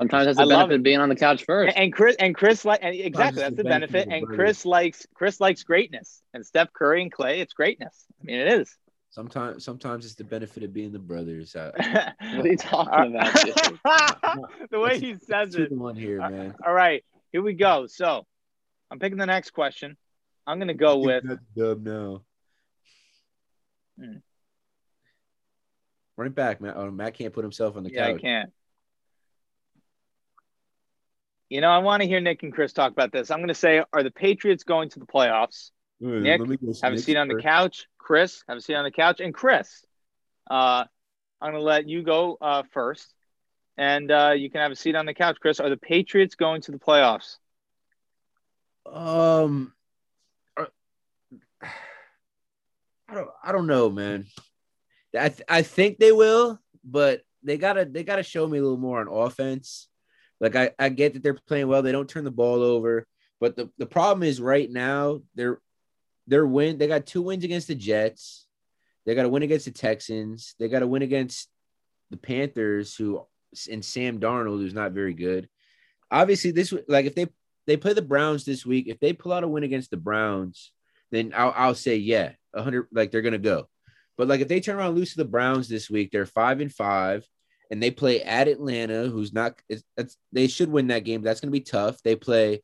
[0.00, 0.76] Sometimes that's the love benefit it.
[0.78, 3.50] of being on the couch first And, and Chris and Chris like and exactly that's
[3.56, 4.22] the the benefit benefit.
[4.22, 4.36] of the And.
[4.36, 6.22] Chris likes Chris likes greatness.
[6.34, 8.06] And Steph Curry and Klay, it's greatness.
[8.20, 8.74] I mean, it is.
[9.10, 11.54] Sometimes, sometimes it's the benefit of being the brothers.
[11.56, 11.76] What
[12.20, 13.34] are you talking about
[14.70, 15.70] the way It's- he says it.
[15.72, 16.54] one here, man.
[16.66, 17.86] All right, here we go.
[17.88, 18.24] So
[18.90, 19.96] I'm picking the next question.
[20.46, 21.24] I'm gonna go with
[21.56, 22.22] dub now.
[23.98, 24.16] Hmm.
[26.16, 26.76] Run it back, Matt.
[26.76, 27.96] Oh, Matt can't put himself on the couch.
[27.98, 28.50] yeah, I can't.
[31.50, 33.30] You know, I want to hear Nick and Chris talk about this.
[33.30, 35.72] I'm gonna say, are the Patriots going to the playoffs?
[36.00, 36.40] Wait, Nick,
[36.82, 37.86] Have a seat on the couch.
[37.98, 39.20] Chris, have a seat on the couch.
[39.20, 39.84] And Chris,
[40.48, 40.84] uh,
[41.40, 43.12] I'm gonna let you go uh, first,
[43.76, 45.38] and uh, you can have a seat on the couch.
[45.40, 47.38] Chris, are the Patriots going to the playoffs?
[48.86, 49.72] Um,
[50.56, 50.66] I
[53.14, 53.28] don't.
[53.42, 54.26] I don't know, man.
[55.18, 58.78] I th- I think they will, but they gotta they gotta show me a little
[58.78, 59.88] more on offense.
[60.40, 61.82] Like I I get that they're playing well.
[61.82, 63.06] They don't turn the ball over,
[63.40, 65.60] but the the problem is right now they're
[66.26, 66.78] they're win.
[66.78, 68.46] They got two wins against the Jets.
[69.04, 70.54] They got to win against the Texans.
[70.58, 71.48] They got to win against
[72.10, 73.26] the Panthers, who
[73.70, 75.48] and Sam Darnold, who's not very good.
[76.10, 77.26] Obviously, this like if they
[77.66, 80.72] they play the Browns this week, if they pull out a win against the Browns,
[81.10, 83.68] then I'll I'll say yeah, hundred like they're gonna go.
[84.16, 86.72] But like if they turn around lose to the Browns this week, they're five and
[86.72, 87.24] five,
[87.70, 89.60] and they play at Atlanta, who's not.
[89.68, 91.22] It's, they should win that game.
[91.22, 92.02] That's gonna be tough.
[92.02, 92.62] They play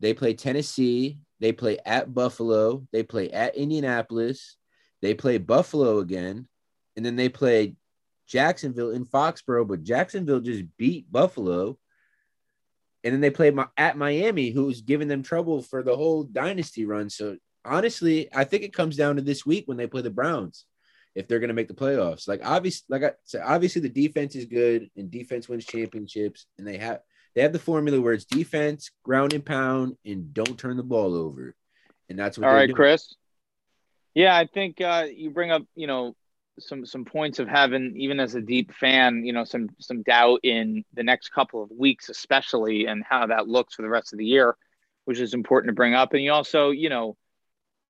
[0.00, 1.18] They play Tennessee.
[1.40, 2.86] They play at Buffalo.
[2.92, 4.56] They play at Indianapolis.
[5.02, 6.48] They play Buffalo again.
[6.96, 7.74] And then they play
[8.26, 11.78] Jacksonville in Foxborough, but Jacksonville just beat Buffalo.
[13.04, 17.10] And then they play at Miami, who's giving them trouble for the whole dynasty run.
[17.10, 20.64] So honestly, I think it comes down to this week when they play the Browns,
[21.16, 22.28] if they're going to make the playoffs.
[22.28, 26.66] Like obviously, like I said, obviously the defense is good and defense wins championships, and
[26.66, 27.00] they have
[27.34, 31.14] they have the formula where it's defense, ground and pound, and don't turn the ball
[31.14, 31.56] over,
[32.08, 32.46] and that's what.
[32.46, 32.76] All right, doing.
[32.76, 33.14] Chris.
[34.14, 36.14] Yeah, I think uh, you bring up you know
[36.58, 40.40] some some points of having even as a deep fan you know some some doubt
[40.42, 44.18] in the next couple of weeks especially and how that looks for the rest of
[44.18, 44.56] the year
[45.04, 47.14] which is important to bring up and you also you know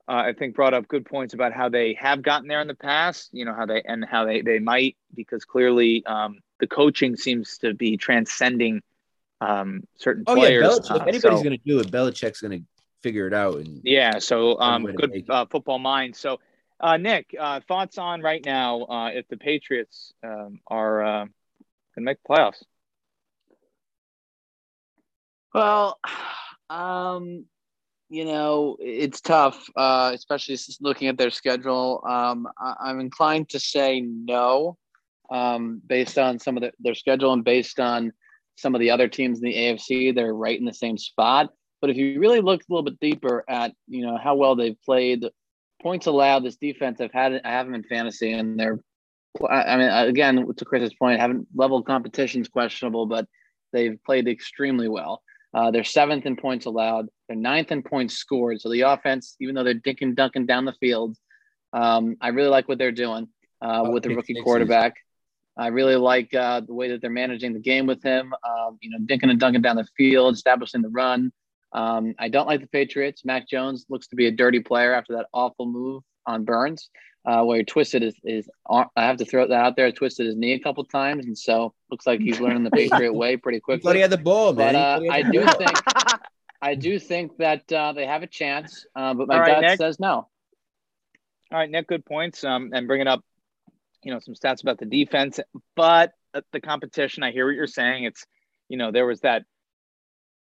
[0.09, 2.75] uh, i think brought up good points about how they have gotten there in the
[2.75, 7.17] past you know how they and how they they might because clearly um, the coaching
[7.17, 8.81] seems to be transcending
[9.43, 12.41] um, certain oh, players yeah, Belichick, uh, if anybody's so, going to do it Belichick's
[12.41, 12.65] going to
[13.03, 16.39] figure it out and yeah so um, good uh, football mind so
[16.79, 21.31] uh, Nick, uh, thoughts on right now uh, if the Patriots um, are uh, going
[21.97, 22.63] to make the playoffs?
[25.55, 25.99] Well,
[26.71, 27.47] um,
[28.09, 32.03] you know, it's tough, uh, especially looking at their schedule.
[32.09, 34.77] Um, I- am inclined to say no,
[35.31, 38.13] um, based on some of the, their schedule and based on
[38.57, 40.15] some of the other teams in the AFC.
[40.15, 41.51] They're right in the same spot.
[41.81, 44.81] But if you really look a little bit deeper at, you know, how well they've
[44.83, 45.25] played,
[45.83, 48.81] points allowed, this defense I've had I have them in fantasy, and they're
[49.49, 53.27] I mean again to Chris's point, having level competition is questionable, but
[53.73, 55.23] they've played extremely well.
[55.57, 57.09] Uh, they're seventh in points allowed.
[57.27, 58.61] They're ninth in points scored.
[58.61, 61.17] So the offense, even though they're dinking dunking down the field,
[61.73, 63.29] um, I really like what they're doing
[63.63, 64.97] uh, with the rookie quarterback.
[65.57, 68.35] I really like uh, the way that they're managing the game with him.
[68.47, 71.33] Um, you know, dinking and dunking down the field, establishing the run.
[71.73, 73.25] Um, I don't like the Patriots.
[73.25, 76.91] Mac Jones looks to be a dirty player after that awful move on Burns,
[77.27, 78.49] uh, where he twisted his, his.
[78.71, 79.91] I have to throw that out there.
[79.91, 83.37] Twisted his knee a couple times, and so looks like he's learning the Patriot way
[83.37, 83.83] pretty quickly.
[83.83, 84.75] But he had the ball, man.
[84.75, 85.83] But uh, I do think,
[86.63, 89.79] I do think that uh, they have a chance, uh, but my right, gut Nick.
[89.79, 90.29] says no.
[91.53, 92.45] All right, Nick, good points.
[92.45, 93.25] Um, and bringing up,
[94.05, 95.41] you know, some stats about the defense,
[95.75, 96.13] but
[96.53, 97.25] the competition.
[97.25, 98.05] I hear what you're saying.
[98.05, 98.25] It's,
[98.69, 99.45] you know, there was that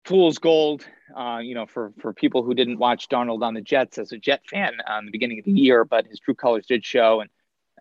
[0.05, 0.85] fool's gold,
[1.15, 4.17] uh, you know, for for people who didn't watch Darnold on the Jets as a
[4.17, 7.29] Jet fan on the beginning of the year, but his true colors did show, and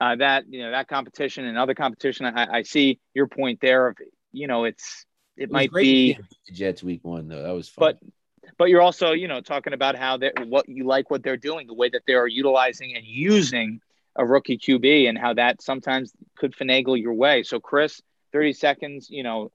[0.00, 3.88] uh, that you know that competition and other competition, I, I see your point there.
[3.88, 3.96] Of
[4.32, 5.06] you know, it's
[5.36, 6.18] it, it might be
[6.52, 7.42] Jets week one though.
[7.42, 7.98] That was fun.
[8.00, 11.36] But but you're also you know talking about how they what you like what they're
[11.36, 13.80] doing, the way that they are utilizing and using
[14.16, 17.42] a rookie QB, and how that sometimes could finagle your way.
[17.42, 18.00] So Chris,
[18.32, 19.50] thirty seconds, you know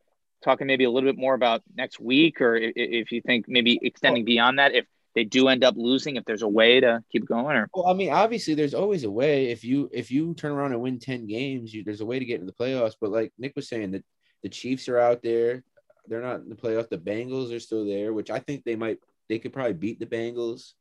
[0.45, 3.79] talking maybe a little bit more about next week, or if, if you think maybe
[3.81, 7.03] extending well, beyond that, if they do end up losing, if there's a way to
[7.11, 9.47] keep going, or well, I mean, obviously there's always a way.
[9.47, 12.25] If you if you turn around and win ten games, you, there's a way to
[12.25, 12.95] get into the playoffs.
[13.01, 14.05] But like Nick was saying, that
[14.43, 15.63] the Chiefs are out there,
[16.07, 16.89] they're not in the playoffs.
[16.89, 20.05] The Bengals are still there, which I think they might they could probably beat the
[20.05, 20.73] Bengals.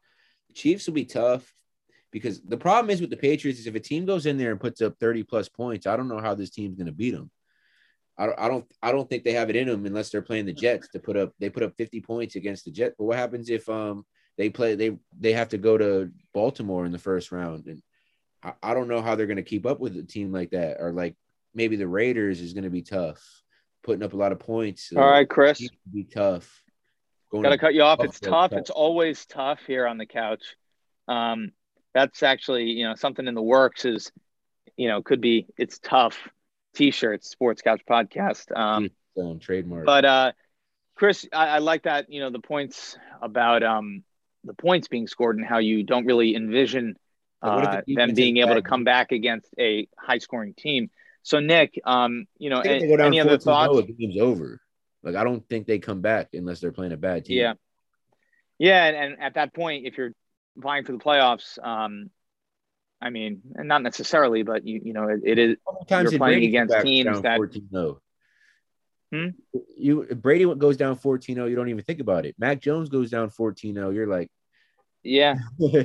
[0.49, 1.53] The Chiefs will be tough
[2.13, 4.61] because the problem is with the Patriots is if a team goes in there and
[4.61, 7.31] puts up 30 plus points, I don't know how this team's going to beat them.
[8.17, 10.47] I don't, I don't, I don't think they have it in them unless they're playing
[10.47, 11.33] the Jets to put up.
[11.41, 12.95] They put up 50 points against the Jets.
[12.99, 14.05] But what happens if um
[14.39, 17.67] they play they they have to go to Baltimore in the first round?
[17.67, 17.83] And
[18.43, 20.77] I, I don't know how they're going to keep up with a team like that.
[20.81, 21.17] Or like
[21.55, 23.21] maybe the Raiders is going to be tough,
[23.83, 24.93] putting up a lot of points.
[24.97, 26.63] All right, Chris, be tough.
[27.33, 27.99] Got to cut you off.
[28.01, 28.53] It's tough.
[28.53, 30.43] It's always tough here on the couch.
[31.09, 31.51] Um,
[31.93, 33.85] that's actually you know something in the works.
[33.85, 34.13] Is
[34.77, 36.29] you know could be it's tough
[36.75, 38.57] t-shirts, Sports Couch Podcast.
[38.57, 39.87] Um, um, trademark.
[39.87, 40.33] But uh,
[40.95, 42.11] Chris, I, I, like that.
[42.11, 44.03] You know the points about um,
[44.45, 46.97] the points being scored and how you don't really envision
[47.43, 50.91] uh, the them being able to come back against a high-scoring team.
[51.23, 53.75] So Nick, um, you know, any, any other thoughts?
[53.87, 54.61] The game's over.
[55.03, 57.39] Like I don't think they come back unless they're playing a bad team.
[57.39, 57.55] Yeah,
[58.59, 60.13] yeah, and, and at that point, if you're
[60.57, 62.11] vying for the playoffs, um,
[63.01, 65.57] I mean, and not necessarily, but you you know, it, it is
[65.91, 67.99] you're playing against teams that 14-0.
[69.13, 69.29] Hmm?
[69.77, 72.35] You Brady goes down 14-0, you don't even think about it.
[72.39, 74.31] Mac Jones goes down 14-0, you're like,
[75.05, 75.37] yeah.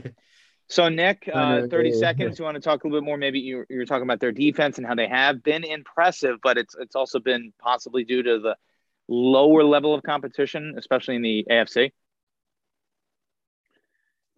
[0.67, 2.39] so Nick, uh, 30 seconds.
[2.39, 3.17] You want to talk a little bit more?
[3.17, 6.75] Maybe you you're talking about their defense and how they have been impressive, but it's
[6.79, 8.55] it's also been possibly due to the
[9.07, 11.91] lower level of competition, especially in the AFC.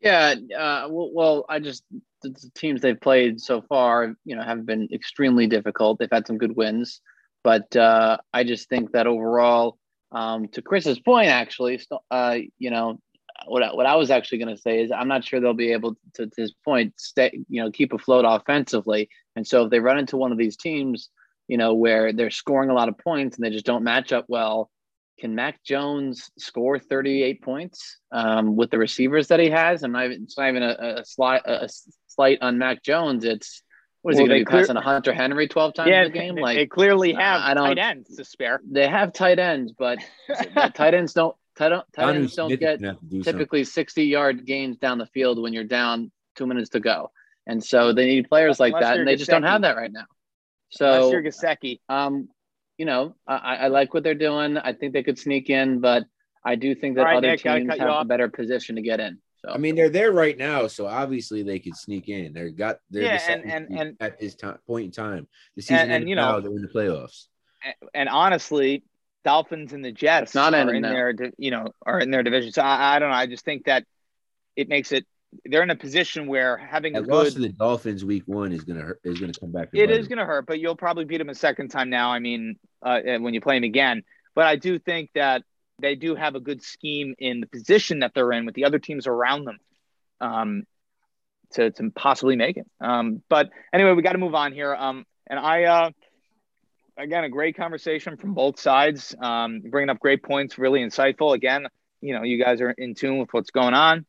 [0.01, 1.83] Yeah, uh, well, well, I just
[2.23, 5.99] the teams they've played so far, you know, have been extremely difficult.
[5.99, 7.01] They've had some good wins,
[7.43, 9.77] but uh, I just think that overall,
[10.13, 12.99] Um, to Chris's point, actually, uh, you know,
[13.47, 15.71] what I, what I was actually going to say is I'm not sure they'll be
[15.71, 19.07] able to, to this point stay, you know, keep afloat offensively.
[19.35, 21.09] And so if they run into one of these teams,
[21.47, 24.25] you know, where they're scoring a lot of points and they just don't match up
[24.27, 24.69] well,
[25.21, 29.84] can Mac Jones score 38 points um, with the receivers that he has?
[29.84, 31.69] I'm not even, it's not even a, a, slight, a
[32.07, 33.23] slight on Mac Jones.
[33.23, 33.62] It's
[34.01, 36.05] what is well, he going to be clear- passing a Hunter Henry 12 times yeah,
[36.05, 36.36] a game?
[36.36, 38.62] Like they clearly have I don't, tight ends to spare.
[38.67, 39.99] They have tight ends, but
[40.73, 45.05] tight ends don't tight, tight ends don't get do typically 60 yard gains down the
[45.05, 47.12] field when you're down two minutes to go.
[47.45, 49.91] And so they need players like Unless that, and they just don't have that right
[49.91, 50.05] now.
[50.71, 51.79] So you're Gesicki.
[51.88, 52.29] Um,
[52.77, 54.57] you know, I, I, like what they're doing.
[54.57, 56.05] I think they could sneak in, but
[56.43, 59.19] I do think that right, other Nick, teams have a better position to get in.
[59.38, 62.31] So I mean, they're there right now, so obviously they could sneak in.
[62.34, 65.63] They're got they're yeah, the and, and, and at this time point in time, the
[65.63, 67.25] season and, and you know they're in the playoffs.
[67.93, 68.84] And honestly,
[69.23, 71.13] Dolphins and the Jets not are in there.
[71.15, 72.51] their you know are in their division.
[72.51, 73.15] So I, I, don't know.
[73.15, 73.86] I just think that
[74.55, 75.05] it makes it
[75.46, 78.82] they're in a position where having a, loss to the Dolphins week one is gonna
[78.82, 79.70] hurt is gonna come back.
[79.74, 82.12] It is gonna hurt, but you'll probably beat them a second time now.
[82.12, 84.04] I mean, uh, when you play them again.
[84.36, 85.44] But I do think that
[85.80, 88.80] they do have a good scheme in the position that they're in with the other
[88.80, 89.58] teams around them
[90.22, 90.63] um,
[91.54, 92.67] to, to possibly make it.
[92.80, 94.74] Um, but anyway, we got to move on here.
[94.74, 95.89] Um, and I, uh,
[96.98, 101.34] again, a great conversation from both sides, um, bringing up great points, really insightful.
[101.34, 101.67] Again,
[102.00, 104.06] you know, you guys are in tune with what's going on.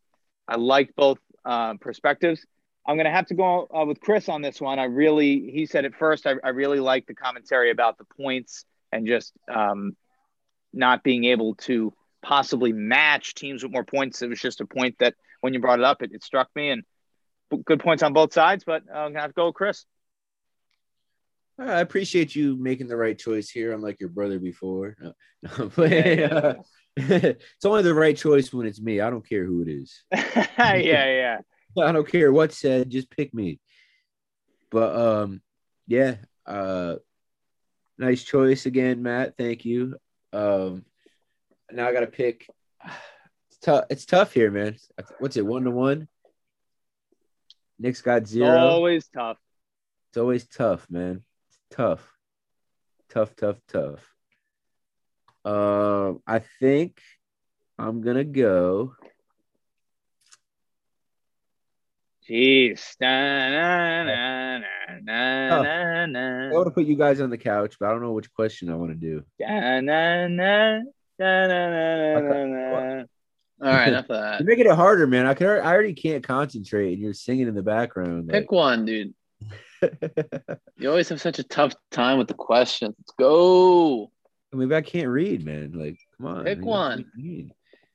[0.52, 2.44] I like both uh, perspectives.
[2.86, 4.78] I'm going to have to go uh, with Chris on this one.
[4.78, 6.26] I really, he said it first.
[6.26, 9.96] I, I really like the commentary about the points and just um,
[10.74, 14.20] not being able to possibly match teams with more points.
[14.20, 16.68] It was just a point that when you brought it up, it, it struck me
[16.68, 16.82] and
[17.64, 18.64] good points on both sides.
[18.64, 19.86] But I'm gonna have to go, with Chris.
[21.58, 24.96] I appreciate you making the right choice here, unlike your brother before.
[25.00, 25.12] No,
[25.58, 26.54] no, but, uh,
[26.96, 29.00] it's only the right choice when it's me.
[29.00, 30.02] I don't care who it is.
[30.12, 31.38] yeah, yeah.
[31.82, 32.90] I don't care what said.
[32.90, 33.60] Just pick me.
[34.70, 35.42] But um,
[35.86, 36.16] yeah.
[36.44, 36.96] Uh,
[37.98, 39.36] nice choice again, Matt.
[39.38, 39.96] Thank you.
[40.32, 40.84] Um,
[41.70, 42.46] now I got to pick.
[43.48, 43.84] It's tough.
[43.88, 44.76] It's tough here, man.
[45.18, 45.46] What's it?
[45.46, 46.08] One to one.
[47.78, 48.58] Nick's got zero.
[48.58, 49.38] always tough.
[50.10, 51.22] It's always tough, man.
[51.48, 52.06] It's tough.
[53.10, 54.11] Tough, tough, tough.
[55.44, 57.00] Um, I think
[57.78, 58.94] I'm gonna go.
[62.28, 62.96] Jeez.
[63.02, 64.62] I
[66.52, 68.76] want to put you guys on the couch, but I don't know which question I
[68.76, 69.24] want to do.
[73.60, 74.40] All right, enough of that.
[74.40, 75.26] You're making it harder, man.
[75.26, 75.46] I can.
[75.48, 78.28] I already can't concentrate, and you're singing in the background.
[78.28, 78.52] Pick like...
[78.52, 79.14] one, dude.
[80.78, 82.94] you always have such a tough time with the questions.
[82.98, 84.10] Let's go.
[84.52, 85.72] Maybe I can't read, man.
[85.74, 86.44] Like, come on.
[86.44, 87.06] Pick one.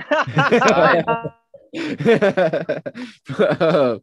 [0.09, 1.29] uh,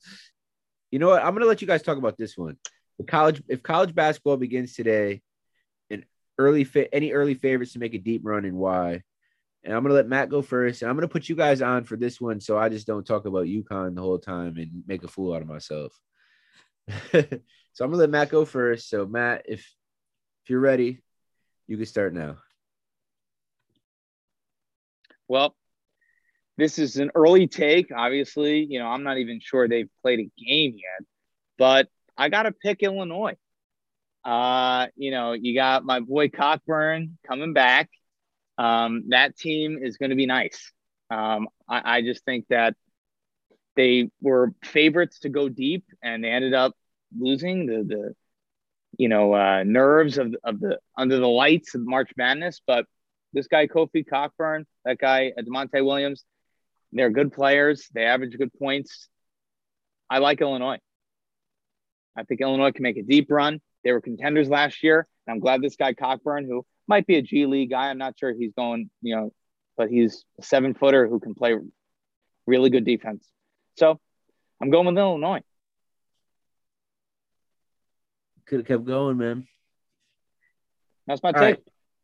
[0.90, 1.24] you know what?
[1.24, 2.56] I'm gonna let you guys talk about this one.
[2.98, 5.22] The college, if college basketball begins today,
[5.90, 6.04] and
[6.38, 9.02] early fa- any early favorites to make a deep run and why.
[9.64, 11.96] And I'm gonna let Matt go first, and I'm gonna put you guys on for
[11.96, 15.08] this one, so I just don't talk about UConn the whole time and make a
[15.08, 15.98] fool out of myself.
[17.10, 18.88] so I'm gonna let Matt go first.
[18.88, 19.68] So Matt, if
[20.44, 21.02] if you're ready,
[21.66, 22.36] you can start now.
[25.28, 25.54] Well,
[26.56, 27.90] this is an early take.
[27.94, 31.06] Obviously, you know, I'm not even sure they've played a game yet,
[31.58, 33.36] but I got to pick Illinois.
[34.24, 37.90] Uh, you know, you got my boy Cockburn coming back.
[38.56, 40.72] Um, that team is going to be nice.
[41.10, 42.74] Um, I, I just think that
[43.76, 46.74] they were favorites to go deep and they ended up
[47.16, 48.14] losing the, the
[48.96, 52.60] you know, uh, nerves of, of the under the lights of March Madness.
[52.66, 52.86] But
[53.34, 56.24] this guy, Kofi Cockburn, that guy, uh, Da'Monte Williams,
[56.92, 57.88] they're good players.
[57.92, 59.08] They average good points.
[60.08, 60.78] I like Illinois.
[62.16, 63.60] I think Illinois can make a deep run.
[63.82, 65.06] They were contenders last year.
[65.26, 68.14] And I'm glad this guy Cockburn, who might be a G League guy, I'm not
[68.18, 69.32] sure he's going, you know,
[69.76, 71.56] but he's a seven footer who can play
[72.46, 73.26] really good defense.
[73.76, 73.98] So
[74.62, 75.42] I'm going with Illinois.
[78.46, 79.48] Could have kept going, man.
[81.06, 81.42] That's my All take.
[81.42, 81.62] Right.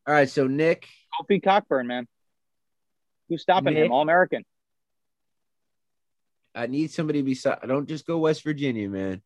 [0.08, 0.28] All right.
[0.28, 0.88] So Nick.
[1.18, 2.06] Kofi Cockburn, man.
[3.28, 3.92] Who's stopping Nick, him?
[3.92, 4.44] All American.
[6.54, 7.58] I need somebody beside.
[7.62, 9.22] I don't just go West Virginia, man.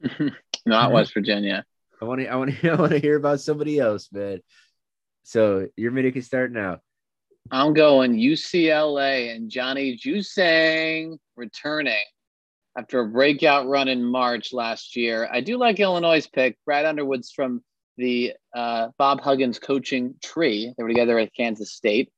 [0.66, 1.64] Not West Virginia.
[2.00, 2.26] I want to.
[2.28, 2.70] I want to.
[2.72, 4.40] I want to hear about somebody else, man.
[5.22, 6.78] So your minute can start now.
[7.50, 12.04] I'm going UCLA and Johnny Juzang returning
[12.76, 15.28] after a breakout run in March last year.
[15.32, 16.58] I do like Illinois' pick.
[16.66, 17.62] Brad Underwood's from
[17.98, 20.72] the uh, Bob Huggins coaching tree.
[20.76, 22.10] They were together at Kansas State.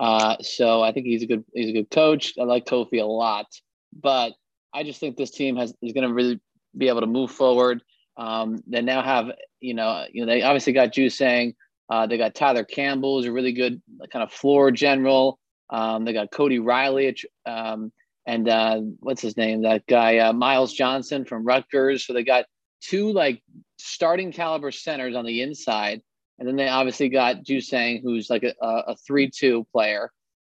[0.00, 2.34] Uh, so I think he's a good he's a good coach.
[2.40, 3.46] I like Kofi a lot,
[3.92, 4.32] but
[4.74, 6.40] I just think this team has is going to really
[6.76, 7.82] be able to move forward.
[8.16, 11.54] Um, they now have you know you know they obviously got Juzang.
[11.88, 13.80] Uh, they got Tyger Campbell, who's a really good
[14.12, 15.38] kind of floor general.
[15.70, 17.92] Um, they got Cody Riley um,
[18.26, 19.62] and uh, what's his name?
[19.62, 22.06] That guy uh, Myles Johnson from Rutgers.
[22.06, 22.44] So they got
[22.80, 23.42] two like
[23.76, 26.02] starting caliber centers on the inside
[26.38, 30.10] and then they obviously got Juzang, who's like a, a three-two player,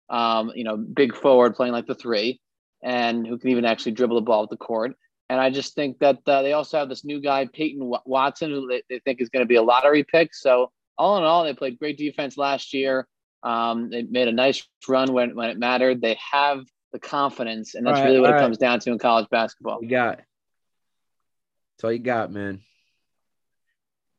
[0.10, 2.40] um, you know, big forward playing like the three,
[2.84, 4.94] and who can even actually dribble the ball with the court.
[5.30, 8.68] And I just think that uh, they also have this new guy, Peyton Watson, who
[8.68, 10.34] they, they think is going to be a lottery pick.
[10.34, 13.08] So all in all, they played great defense last year.
[13.44, 16.02] Um, they made a nice run when, when it mattered.
[16.02, 18.42] They have the confidence, and that's right, really what it right.
[18.42, 19.80] comes down to in college basketball.
[19.84, 20.18] You got.
[20.18, 22.62] That's all you got, man.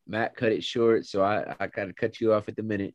[0.06, 2.94] Matt cut it short, so I I got to cut you off at the minute.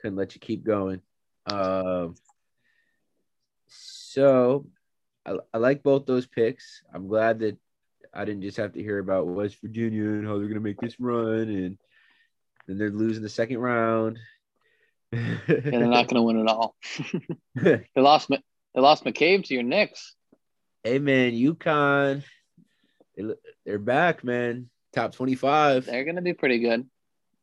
[0.00, 1.00] Couldn't let you keep going.
[1.46, 2.14] Um,
[3.68, 4.66] so
[5.24, 6.82] I, I like both those picks.
[6.92, 7.56] I'm glad that
[8.12, 11.00] I didn't just have to hear about West Virginia and how they're gonna make this
[11.00, 11.78] run, and
[12.66, 14.18] then they're losing the second round.
[15.12, 16.76] and they're not gonna win at all.
[17.54, 20.14] they lost they lost McCabe to your Knicks.
[20.84, 22.22] Hey man, UConn,
[23.16, 23.24] they,
[23.64, 25.86] they're back, man top 25.
[25.86, 26.86] They're going to be pretty good,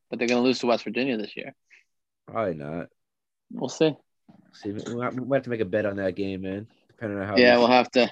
[0.09, 1.53] but they're going to lose to West Virginia this year.
[2.27, 2.88] Probably not.
[3.51, 3.95] We'll see.
[4.53, 6.67] See, we have, we have to make a bet on that game, man.
[6.88, 7.38] Depending on how.
[7.38, 8.09] Yeah, we'll have to.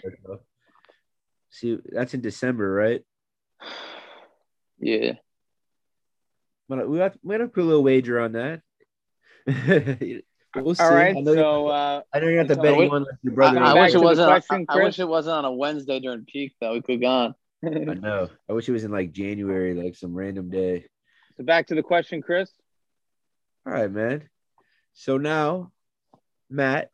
[1.50, 3.02] See, that's in December, right?
[4.80, 5.14] Yeah.
[6.70, 8.62] But we have we have to put a little wager on that.
[10.56, 10.84] we'll see.
[10.84, 11.16] All right.
[11.16, 13.60] I know so uh, I know you have to bet one like your brother.
[13.60, 14.30] I, I wish it wasn't.
[14.30, 16.74] I, I, wish it wasn't on a Wednesday during peak though.
[16.74, 17.36] We could have gone.
[17.64, 18.30] I know.
[18.50, 20.86] I wish it was in like January, like some random day.
[21.38, 22.50] So back to the question, Chris.
[23.66, 24.30] All right, man.
[24.94, 25.72] So now,
[26.50, 26.90] Matt,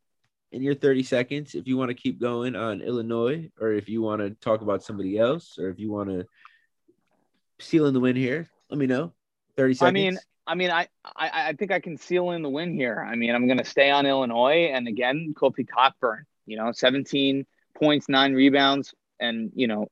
[0.52, 4.02] in your 30 seconds, if you want to keep going on Illinois, or if you
[4.02, 6.26] want to talk about somebody else, or if you want to
[7.60, 9.14] seal in the win here, let me know.
[9.58, 9.90] 30 seconds.
[9.90, 13.06] I mean, I mean, I, I, I think I can seal in the win here.
[13.08, 16.26] I mean, I'm going to stay on Illinois, and again, Kofi Cockburn.
[16.46, 17.46] You know, 17
[17.76, 19.88] points, nine rebounds, and you know,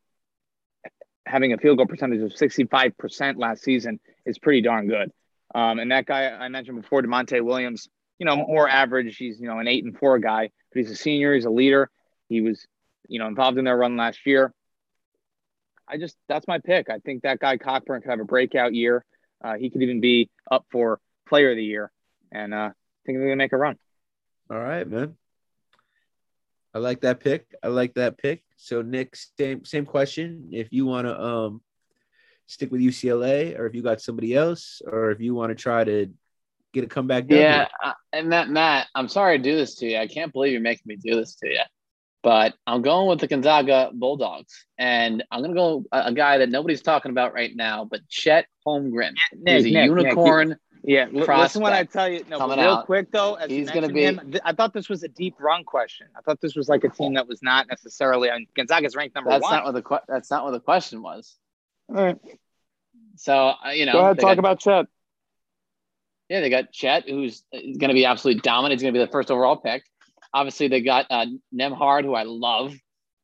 [1.25, 5.11] having a field goal percentage of 65% last season is pretty darn good.
[5.53, 9.17] Um, and that guy I mentioned before, Da'Monte Williams, you know, more average.
[9.17, 11.33] He's, you know, an eight and four guy, but he's a senior.
[11.33, 11.89] He's a leader.
[12.29, 12.65] He was,
[13.07, 14.53] you know, involved in their run last year.
[15.87, 16.89] I just, that's my pick.
[16.89, 19.03] I think that guy Cockburn could have a breakout year.
[19.43, 21.91] Uh, he could even be up for player of the year.
[22.31, 22.71] And uh, I
[23.05, 23.77] think they're to make a run.
[24.49, 25.17] All right, man.
[26.73, 27.53] I like that pick.
[27.61, 28.43] I like that pick.
[28.55, 30.49] So Nick, same same question.
[30.51, 31.61] If you want to um
[32.47, 35.83] stick with UCLA, or if you got somebody else, or if you want to try
[35.83, 36.09] to
[36.73, 37.25] get a comeback.
[37.29, 39.97] Yeah, uh, and Matt, Matt, I'm sorry to do this to you.
[39.97, 41.61] I can't believe you're making me do this to you.
[42.23, 46.37] But I'm going with the Gonzaga Bulldogs, and I'm going to go a, a, guy
[46.37, 49.13] that nobody's talking about right now, but Chet Holmgren.
[49.15, 50.49] Yeah, Nick, He's a Nick, unicorn.
[50.49, 52.23] Nick, yeah, listen when I tell you.
[52.27, 52.85] No, real out.
[52.85, 54.03] quick though, as he's going to be.
[54.03, 56.07] Him, th- I thought this was a deep run question.
[56.17, 59.29] I thought this was like a team that was not necessarily on Gonzaga's ranked number
[59.29, 59.53] that's one.
[59.53, 61.37] Not what the que- that's not what the question was.
[61.87, 62.17] All right.
[63.15, 64.19] So uh, you know, go ahead.
[64.19, 64.87] Talk got, about Chet.
[66.29, 68.79] Yeah, they got Chet, who's going to be absolutely dominant.
[68.79, 69.83] He's going to be the first overall pick.
[70.33, 72.73] Obviously, they got uh, Nembhard, who I love.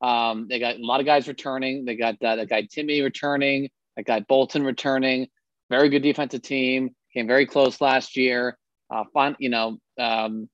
[0.01, 1.85] Um, they got a lot of guys returning.
[1.85, 3.69] They got uh, that guy Timme returning.
[3.95, 5.27] That guy Bolton returning.
[5.69, 8.57] Very good defensive team came very close last year.
[8.89, 10.47] Uh, fun, you know, um,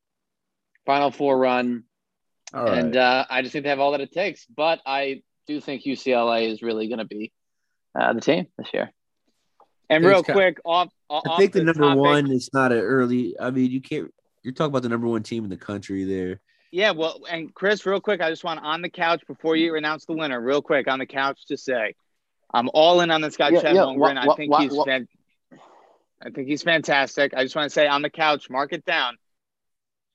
[0.85, 1.83] Final Four run,
[2.53, 4.45] and uh, I just think they have all that it takes.
[4.45, 7.31] But I do think UCLA is really going to be
[7.99, 8.91] uh, the team this year.
[9.89, 10.89] And real quick, off.
[11.11, 13.35] I think the, the number topic, one is not an early.
[13.39, 14.11] I mean, you can't.
[14.41, 16.41] You're talking about the number one team in the country there.
[16.71, 20.05] Yeah, well, and Chris, real quick, I just want on the couch before you announce
[20.05, 21.93] the winner, real quick on the couch to say,
[22.51, 24.17] I'm all in on this guy, yeah, Chet yeah, Holmgren.
[24.17, 24.87] I think he's what,
[26.25, 27.33] I think he's fantastic.
[27.35, 29.17] I just want to say on the couch, mark it down.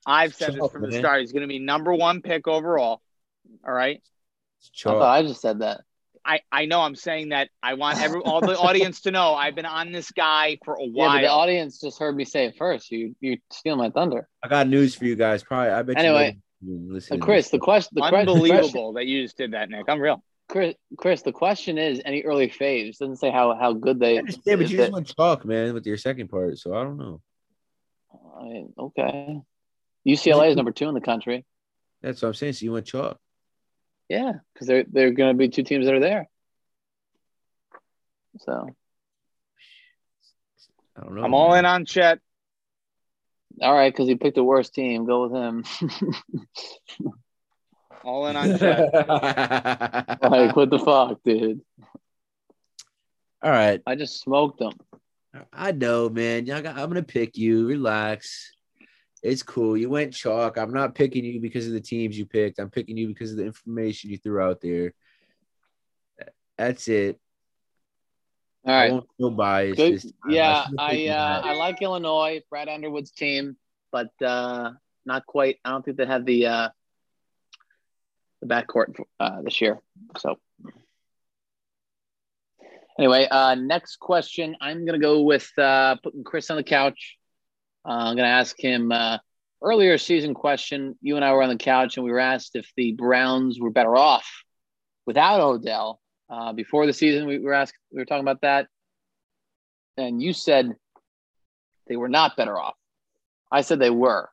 [0.06, 0.90] I've said this from man.
[0.90, 1.20] the start.
[1.20, 3.02] He's going to be number one pick overall.
[3.66, 4.00] All right.
[4.86, 5.82] I, I just said that.
[6.24, 9.54] I, I know I'm saying that I want every all the audience to know I've
[9.54, 11.14] been on this guy for a while.
[11.14, 12.90] Yeah, the audience just heard me say it first.
[12.90, 14.28] You you steal my thunder.
[14.44, 15.42] I got news for you guys.
[15.42, 19.52] Probably I bet anyway, you Listen, Chris, the question the unbelievable that you just did
[19.52, 19.84] that, Nick.
[19.88, 20.22] I'm real.
[20.48, 22.98] Chris, Chris, the question is any early faves.
[22.98, 24.14] Doesn't say how how good they.
[24.14, 26.58] Yeah, but you just want to talk, man, with your second part.
[26.58, 27.20] So I don't know.
[28.40, 29.40] I, okay,
[30.06, 31.44] UCLA is number two in the country.
[32.02, 32.54] That's what I'm saying.
[32.54, 33.18] So you want chalk?
[34.08, 36.28] Yeah, because they're they're going to be two teams that are there.
[38.38, 38.74] So
[40.96, 41.24] I don't know.
[41.24, 41.60] I'm all man.
[41.60, 42.20] in on Chet.
[43.60, 45.04] All right, because he picked the worst team.
[45.04, 45.64] Go with him.
[48.04, 48.92] All in on Chet.
[50.22, 51.60] like, what the fuck, dude?
[53.42, 53.80] all right.
[53.86, 54.72] I just smoked them.
[55.52, 56.46] I know, man.
[56.46, 57.66] Y'all got, I'm gonna pick you.
[57.66, 58.52] Relax.
[59.22, 59.76] It's cool.
[59.76, 60.58] You went chalk.
[60.58, 62.58] I'm not picking you because of the teams you picked.
[62.58, 64.94] I'm picking you because of the information you threw out there.
[66.56, 67.18] That's it.
[68.64, 68.92] All I right.
[68.92, 69.76] won't feel biased.
[69.76, 69.94] Good.
[69.94, 70.30] this time.
[70.30, 73.56] Yeah, should've I uh, I like Illinois, Brad Underwood's team,
[73.90, 74.72] but uh,
[75.04, 75.56] not quite.
[75.64, 76.68] I don't think they have the uh,
[78.40, 79.80] the backcourt uh, this year.
[80.18, 80.38] So
[82.98, 84.56] anyway, uh, next question.
[84.60, 87.16] I'm gonna go with uh, putting Chris on the couch.
[87.84, 89.18] Uh, I'm gonna ask him uh,
[89.62, 90.96] earlier season question.
[91.00, 93.70] You and I were on the couch, and we were asked if the Browns were
[93.70, 94.44] better off
[95.06, 96.00] without Odell.
[96.30, 97.74] Uh, before the season, we were asked.
[97.90, 98.68] We were talking about that
[99.98, 100.74] and you said
[101.88, 102.76] they were not better off.
[103.50, 104.30] I said they were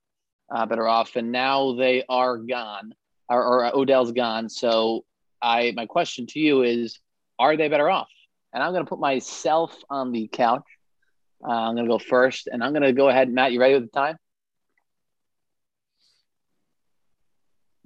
[0.54, 2.94] uh, better off, and now they are gone,
[3.30, 4.50] or, or Odell's gone.
[4.50, 5.06] So,
[5.42, 7.00] I my question to you is:
[7.40, 8.10] Are they better off?
[8.54, 10.64] And I'm going to put myself on the couch.
[11.46, 13.30] Uh, I'm going to go first, and I'm going to go ahead.
[13.30, 14.18] Matt, you ready with the time?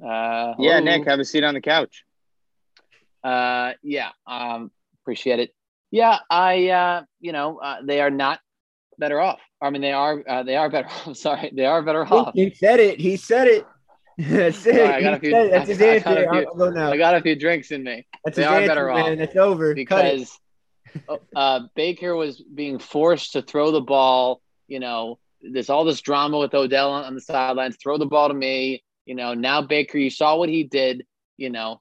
[0.03, 0.79] Uh, Yeah.
[0.79, 2.05] Nick, have a seat on the couch.
[3.23, 4.71] Uh, yeah, um,
[5.01, 5.53] appreciate it.
[5.91, 8.39] Yeah, I, uh, you know, uh, they are not
[8.97, 9.39] better off.
[9.61, 10.87] I mean, they are, uh, they are better.
[11.07, 11.17] off.
[11.17, 12.33] Sorry, they are better off.
[12.33, 12.99] He said it.
[12.99, 13.65] He said it.
[14.19, 14.81] That's it.
[14.89, 15.31] I got a few-.
[15.31, 16.29] That's his I got a answer.
[16.31, 16.91] few- I'll go now.
[16.91, 19.13] I got a few drinks in me That's they are answer, better man.
[19.13, 19.73] off That's over.
[19.73, 19.75] Cut it.
[19.75, 20.39] because
[21.35, 24.41] uh, Baker was being forced to throw the ball.
[24.67, 27.77] You know, there's all this drama with Odell on, on the sidelines.
[27.81, 28.83] Throw the ball to me.
[29.05, 31.05] You know, now Baker, you saw what he did.
[31.37, 31.79] You know,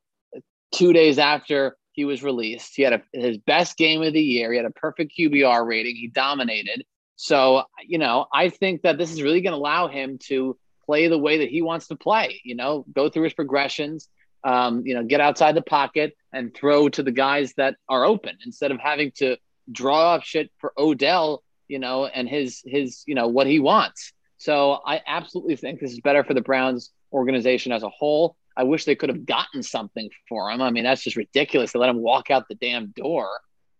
[0.72, 4.52] two days after he was released, he had a, his best game of the year.
[4.52, 5.96] He had a perfect QBR rating.
[5.96, 6.84] He dominated.
[7.16, 10.56] So, you know, I think that this is really going to allow him to
[10.88, 12.40] play the way that he wants to play.
[12.44, 14.08] You know, go through his progressions.
[14.44, 18.38] Um, you know, get outside the pocket and throw to the guys that are open
[18.46, 19.36] instead of having to
[19.70, 24.12] draw up shit for Odell, you know, and his his you know what he wants.
[24.38, 28.36] So I absolutely think this is better for the Browns organization as a whole.
[28.56, 30.62] I wish they could have gotten something for him.
[30.62, 33.28] I mean, that's just ridiculous to let him walk out the damn door.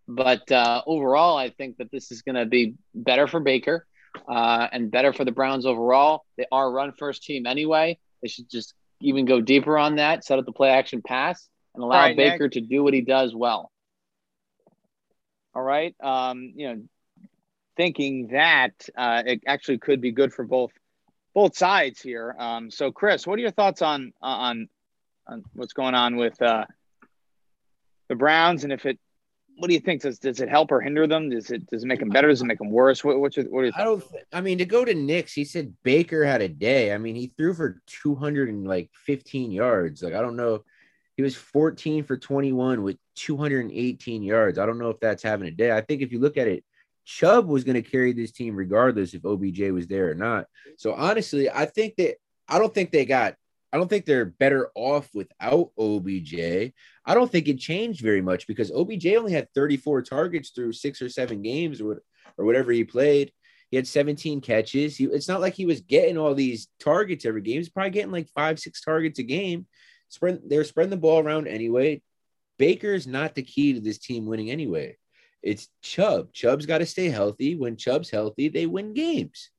[0.06, 3.86] But uh, overall, I think that this is going to be better for Baker
[4.28, 6.24] uh, and better for the Browns overall.
[6.36, 7.98] They are a run first team anyway.
[8.22, 11.82] They should just even go deeper on that, set up the play action pass, and
[11.82, 12.16] allow All right.
[12.16, 13.70] Baker to do what he does well.
[15.54, 15.94] All right.
[16.02, 16.82] Um, you know,
[17.76, 20.72] thinking that uh, it actually could be good for both
[21.34, 22.34] both sides here.
[22.38, 24.68] Um, so, Chris, what are your thoughts on on
[25.26, 26.64] on what's going on with uh,
[28.08, 28.98] the Browns, and if it,
[29.58, 30.02] what do you think?
[30.02, 31.30] Does does it help or hinder them?
[31.30, 32.28] Does it does it make them better?
[32.28, 33.02] Does it make them worse?
[33.02, 34.00] What what's your, what are your I don't.
[34.00, 36.94] th- I mean, to go to Knicks, he said Baker had a day.
[36.94, 40.02] I mean, he threw for two hundred and like fifteen yards.
[40.02, 40.64] Like I don't know.
[41.16, 44.58] He was fourteen for twenty one with two hundred and eighteen yards.
[44.58, 45.72] I don't know if that's having a day.
[45.72, 46.64] I think if you look at it,
[47.04, 50.46] Chubb was going to carry this team regardless if OBJ was there or not.
[50.76, 52.16] So honestly, I think that
[52.48, 53.34] I don't think they got.
[53.72, 56.72] I don't think they're better off without OBJ.
[57.04, 61.02] I don't think it changed very much because OBJ only had 34 targets through six
[61.02, 62.02] or seven games or,
[62.36, 63.32] whatever he played.
[63.70, 64.96] He had 17 catches.
[64.96, 67.56] He, it's not like he was getting all these targets every game.
[67.56, 69.66] He's probably getting like five, six targets a game.
[70.08, 72.00] Spread, they're spreading the ball around anyway.
[72.58, 74.96] Baker's not the key to this team winning anyway.
[75.42, 76.32] It's Chubb.
[76.32, 77.54] Chubb's got to stay healthy.
[77.54, 79.50] When Chubb's healthy, they win games.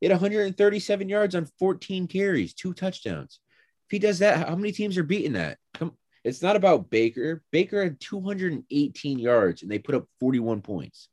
[0.00, 3.40] He had 137 yards on 14 carries, two touchdowns.
[3.88, 5.56] If he does that, how many teams are beating that?
[5.72, 7.42] Come, it's not about Baker.
[7.50, 11.08] Baker had 218 yards and they put up 41 points.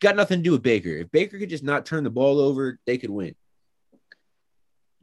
[0.00, 0.90] Got nothing to do with Baker.
[0.90, 3.36] If Baker could just not turn the ball over, they could win.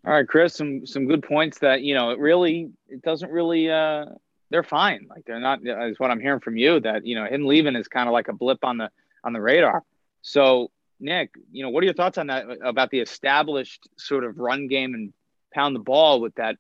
[0.06, 3.72] All right, Chris, some some good points that you know it really it doesn't really
[3.72, 4.08] uh
[4.50, 7.46] they're fine like they're not is what I'm hearing from you that you know him
[7.46, 8.90] leaving is kind of like a blip on the
[9.24, 9.84] on the radar.
[10.22, 10.70] So
[11.00, 14.68] Nick, you know what are your thoughts on that about the established sort of run
[14.68, 15.14] game and
[15.54, 16.58] pound the ball with that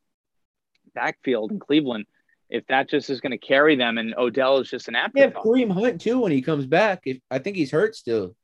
[0.94, 2.06] backfield in Cleveland?
[2.50, 5.44] If that just is going to carry them and Odell is just an Yeah, afterthought.
[5.46, 7.02] Kareem Hunt too when he comes back.
[7.06, 8.36] If I think he's hurt still.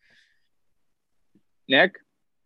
[1.68, 1.95] Nick,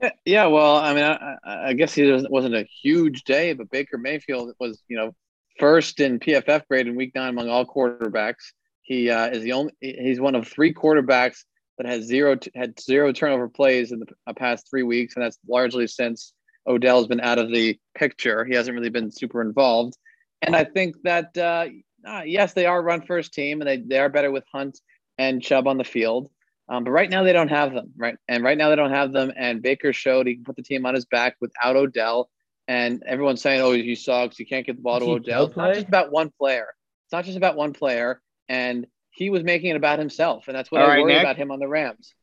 [0.01, 3.53] Yeah, yeah, well, I mean, I, I I guess he wasn't, wasn't a huge day,
[3.53, 5.15] but Baker Mayfield was, you know,
[5.59, 8.51] first in PFF grade in Week Nine among all quarterbacks.
[8.81, 9.71] He uh, is the only.
[9.79, 11.45] He's one of three quarterbacks
[11.77, 15.37] that has zero had zero turnover plays in the uh, past three weeks, and that's
[15.47, 16.33] largely since
[16.67, 18.45] Odell's been out of the picture.
[18.45, 19.97] He hasn't really been super involved,
[20.41, 21.67] and I think that uh,
[22.07, 24.79] uh, yes, they are run first team, and they they are better with Hunt
[25.17, 26.29] and Chubb on the field.
[26.69, 28.15] Um, but right now they don't have them, right?
[28.27, 29.33] And right now they don't have them.
[29.35, 32.29] And Baker showed he can put the team on his back without Odell.
[32.67, 34.39] And everyone's saying, "Oh, you sucks.
[34.39, 36.67] You can't get the ball to Odell." It's not just about one player.
[37.05, 38.21] It's not just about one player.
[38.47, 41.23] And he was making it about himself, and that's what All I right, worry Nick.
[41.23, 42.13] about him on the Rams.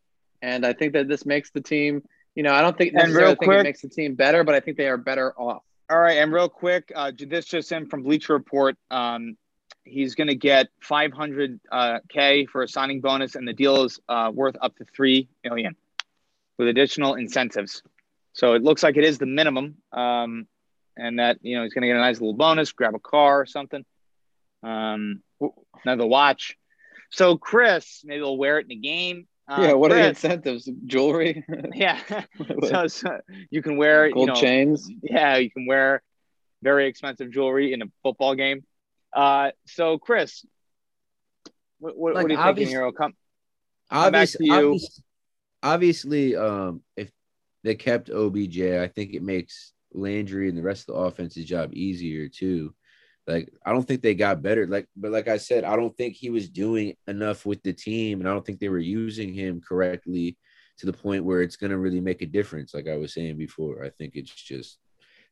[0.43, 2.03] And I think that this makes the team.
[2.35, 4.61] You know, I don't think necessarily think quick, it makes the team better, but I
[4.61, 5.63] think they are better off.
[5.91, 8.77] All right, and real quick, uh, this just in from Bleacher Report.
[8.91, 9.37] Um,
[9.85, 14.31] he's going to get 500k uh, for a signing bonus, and the deal is uh,
[14.33, 15.75] worth up to three million
[16.59, 17.83] with additional incentives.
[18.33, 20.47] So it looks like it is the minimum, um,
[20.97, 23.41] and that you know he's going to get a nice little bonus, grab a car
[23.41, 23.85] or something,
[24.63, 25.23] um,
[25.85, 26.57] another watch.
[27.11, 29.27] So Chris, maybe he'll wear it in a game.
[29.51, 30.71] Um, yeah, what are the incentives?
[30.87, 31.45] Jewelry.
[31.75, 31.99] yeah,
[32.69, 33.19] so, so,
[33.51, 34.89] you can wear gold you know, chains.
[35.03, 36.05] Yeah, you can wear
[36.63, 38.63] very expensive jewelry in a football game.
[39.13, 40.47] Uh, so Chris,
[41.81, 42.85] what, what, like, what are you thinking here?
[42.85, 43.15] I'll come,
[43.91, 44.53] come back to you.
[44.53, 45.05] Obviously,
[45.65, 47.11] obviously, um, if
[47.65, 51.75] they kept OBJ, I think it makes Landry and the rest of the offense's job
[51.75, 52.73] easier too.
[53.27, 54.67] Like I don't think they got better.
[54.67, 58.21] Like, but like I said, I don't think he was doing enough with the team,
[58.21, 60.37] and I don't think they were using him correctly
[60.79, 62.75] to the point where it's to really make a difference.
[62.75, 64.79] Like I was saying before, I think it's just,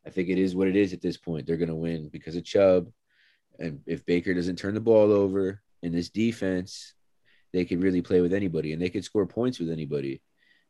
[0.06, 1.46] I think it is what it is at this point.
[1.46, 2.88] They're to win because of Chubb,
[3.58, 6.94] and if Baker doesn't turn the ball over in this defense,
[7.52, 10.20] they could really play with anybody, and they could score points with anybody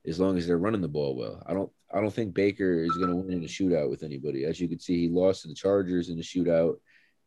[0.07, 1.43] as long as they're running the ball well.
[1.47, 4.45] I don't I don't think Baker is going to win in a shootout with anybody.
[4.45, 6.77] As you can see, he lost to the Chargers in the shootout.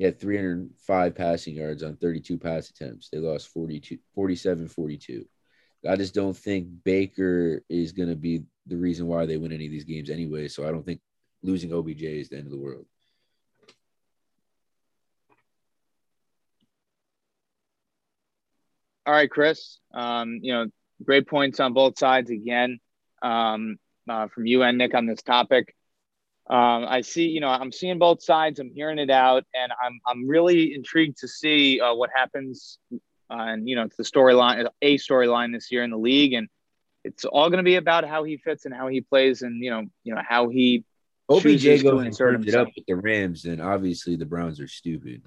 [0.01, 3.09] He had 305 passing yards on 32 pass attempts.
[3.09, 5.23] They lost 42, 47 42.
[5.87, 9.67] I just don't think Baker is going to be the reason why they win any
[9.67, 10.47] of these games anyway.
[10.47, 11.01] So I don't think
[11.43, 12.87] losing OBJ is the end of the world.
[19.05, 19.77] All right, Chris.
[19.93, 20.65] Um, you know,
[21.05, 22.79] great points on both sides again
[23.21, 23.77] um,
[24.09, 25.75] uh, from you and Nick on this topic.
[26.51, 28.59] Um, I see, you know, I'm seeing both sides.
[28.59, 32.77] I'm hearing it out, and I'm I'm really intrigued to see uh, what happens.
[32.91, 32.97] Uh,
[33.29, 36.49] and you know, it's the storyline, a storyline this year in the league, and
[37.05, 39.69] it's all going to be about how he fits and how he plays, and you
[39.69, 40.83] know, you know how he.
[41.29, 45.23] OBJ goes and it up with the Rams, and obviously the Browns are stupid.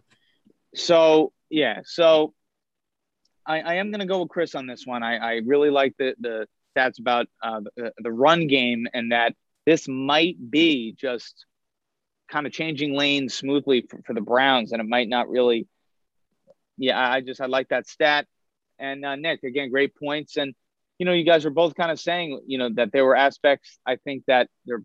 [0.75, 2.35] So yeah, so
[3.47, 5.03] I, I am going to go with Chris on this one.
[5.03, 6.47] I, I really like the the
[6.77, 9.35] stats about uh, the, the run game and that
[9.67, 11.47] this might be just
[12.31, 15.67] kind of changing lanes smoothly for, for the Browns, and it might not really.
[16.77, 18.27] Yeah, I just I like that stat.
[18.79, 20.37] And uh, Nick, again, great points.
[20.37, 20.55] And
[20.99, 23.79] you know, you guys were both kind of saying, you know, that there were aspects
[23.87, 24.83] I think that they're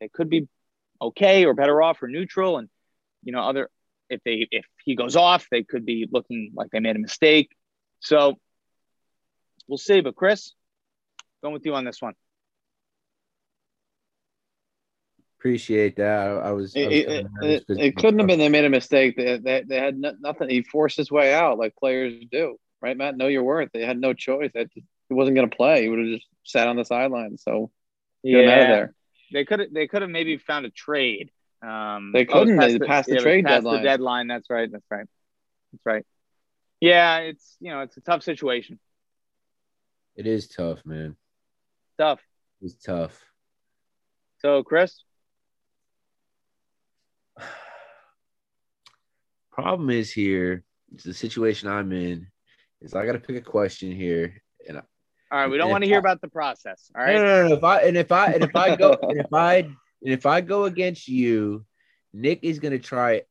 [0.00, 0.48] they could be
[1.00, 2.68] okay or better off or neutral, and
[3.22, 3.70] you know, other
[4.10, 7.50] if they if he goes off, they could be looking like they made a mistake.
[8.00, 8.38] So
[9.66, 10.00] we'll see.
[10.00, 10.52] But Chris,
[11.42, 12.14] going with you on this one.
[15.38, 16.18] Appreciate that.
[16.18, 16.74] I, I was.
[16.74, 19.16] It, I was it, it, it couldn't have been they made a mistake.
[19.16, 20.48] They, they, they had no, nothing.
[20.48, 23.16] He forced his way out like players do, right, Matt?
[23.16, 23.70] Know your worth.
[23.72, 24.50] They had no choice.
[24.54, 25.82] That he wasn't going to play.
[25.82, 27.38] He would have just sat on the sideline.
[27.38, 27.70] So
[28.24, 28.94] yeah, there.
[29.32, 29.72] They could have.
[29.72, 31.30] They could have maybe found a trade.
[31.62, 32.60] Um, they couldn't.
[32.60, 33.82] Oh, they passed the, the trade deadline.
[33.82, 34.26] The deadline.
[34.26, 34.70] That's right.
[34.70, 35.06] That's right.
[35.72, 36.06] That's right.
[36.80, 38.80] Yeah, it's you know it's a tough situation.
[40.16, 41.14] It is tough, man.
[41.96, 42.20] Tough.
[42.60, 43.24] It's tough.
[44.40, 45.02] So, Chris,
[49.52, 50.64] problem is here.
[50.94, 52.28] It's the situation I'm in.
[52.80, 54.82] Is I got to pick a question here, and I,
[55.30, 56.90] all right, we don't want to hear I, about the process.
[56.96, 57.14] All right.
[57.14, 59.56] No, no, no, If I and if I and if I go and if I
[59.56, 61.64] and if I go against you,
[62.14, 63.22] Nick is gonna try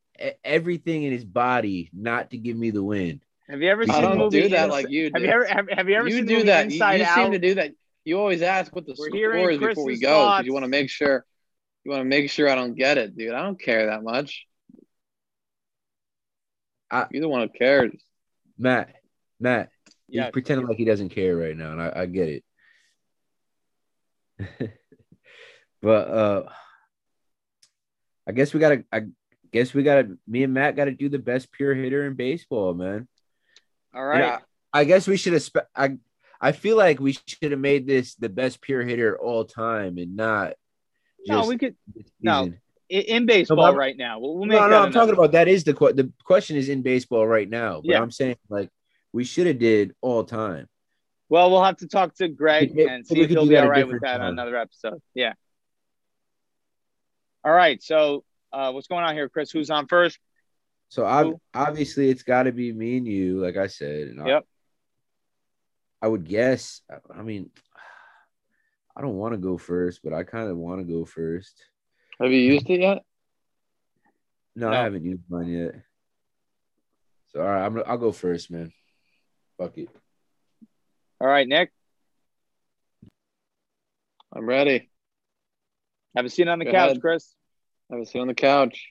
[0.44, 3.22] everything in his body not to give me the win.
[3.50, 5.14] Have you ever seen I don't movie do that like you do.
[5.14, 6.66] Have you ever have, have you ever you seen do that?
[6.66, 7.16] Inside you, you Out?
[7.16, 7.72] seem to do that.
[8.04, 10.70] You always ask what the We're score is before we go because you want to
[10.70, 11.26] make sure
[11.88, 13.34] you want to make sure I don't get it, dude.
[13.34, 14.46] I don't care that much.
[16.92, 17.94] I, you the one who cares.
[18.58, 18.94] Matt,
[19.40, 19.70] Matt,
[20.10, 20.26] yeah.
[20.26, 22.44] he's pretending like he doesn't care right now, and I, I get it.
[25.82, 26.44] but uh
[28.28, 29.04] I guess we gotta I
[29.54, 33.08] guess we gotta me and Matt gotta do the best pure hitter in baseball, man.
[33.96, 34.20] All right.
[34.20, 34.40] Yeah,
[34.74, 35.98] I guess we should have I
[36.42, 40.18] I feel like we should have made this the best pure hitter all time and
[40.18, 40.54] not
[41.28, 41.76] no, we could
[42.22, 42.52] no
[42.90, 44.20] in baseball no, right now.
[44.20, 44.84] We'll, we'll make no, no.
[44.84, 47.82] I'm talking about that is the the question is in baseball right now.
[47.82, 48.02] But yeah.
[48.02, 48.70] I'm saying like
[49.12, 50.68] we should have did all time.
[51.30, 54.02] Well, we'll have to talk to Greg and see if he'll be all right with
[54.02, 54.22] that time.
[54.22, 55.02] on another episode.
[55.14, 55.34] Yeah.
[57.44, 57.84] All right.
[57.84, 58.24] So,
[58.54, 59.52] uh, what's going on here, Chris?
[59.52, 60.20] Who's on first?
[60.90, 64.08] So I, obviously it's got to be me and you, like I said.
[64.08, 64.46] And yep.
[66.02, 66.82] I would guess.
[67.14, 67.50] I mean,
[68.98, 71.54] I don't want to go first, but I kind of want to go first.
[72.20, 73.04] Have you used it yet?
[74.56, 74.76] No, No.
[74.76, 75.76] I haven't used mine yet.
[77.28, 78.72] So all right, I'm I'll go first, man.
[79.60, 79.90] Fuck it.
[81.22, 81.72] All right, Nick,
[84.34, 84.90] I'm ready.
[86.16, 87.02] have a seat on the Go couch, ahead.
[87.02, 87.34] Chris.
[87.92, 88.90] Have a seat on the couch.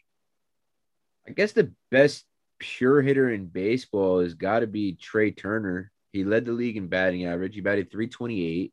[1.27, 2.25] I guess the best
[2.61, 5.91] pure hitter in baseball has got to be Trea Turner.
[6.13, 7.55] He led the league in batting average.
[7.57, 8.73] He batted 328.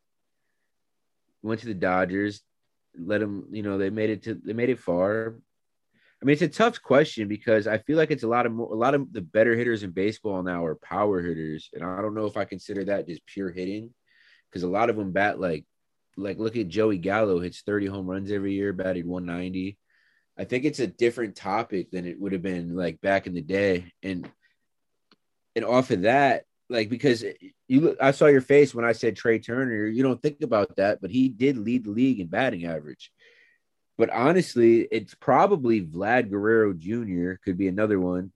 [1.44, 2.42] Went to the Dodgers.
[2.98, 5.36] Let them, you know, they made it to they made it far.
[6.22, 8.72] I mean, it's a tough question because I feel like it's a lot of more,
[8.72, 12.16] a lot of the better hitters in baseball now are power hitters, and I don't
[12.16, 13.94] know if I consider that just pure hitting
[14.50, 15.66] because a lot of them bat like
[16.16, 19.78] like look at Joey Gallo hits 30 home runs every year, batted 190.
[20.38, 23.42] I think it's a different topic than it would have been like back in the
[23.42, 23.92] day.
[24.02, 24.30] And
[25.56, 27.24] and off of that, like because
[27.68, 31.00] you I saw your face when I said Trea Turner, you don't think about that,
[31.02, 33.12] but he did lead the league in batting average.
[33.98, 37.34] But honestly, it's probably Vlad Guerrero Jr.
[37.46, 38.32] could be another one.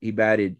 [0.00, 0.56] He batted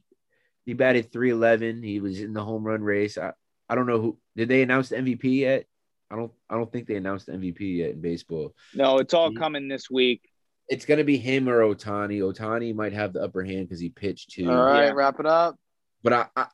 [0.66, 1.82] he batted 311.
[1.82, 3.16] He was in the home run race.
[3.16, 3.32] I,
[3.68, 5.66] I don't know who did they announce the MVP yet?
[6.10, 8.54] I don't I don't think they announced the MVP yet in baseball.
[8.74, 9.38] No, it's all Yeah.
[9.38, 10.22] coming this week.
[10.68, 12.18] It's gonna be him or Ohtani.
[12.18, 14.50] Ohtani might have the upper hand because he pitched too.
[14.50, 14.92] All right, Yeah.
[14.94, 15.56] wrap it up.
[16.02, 16.46] But I, I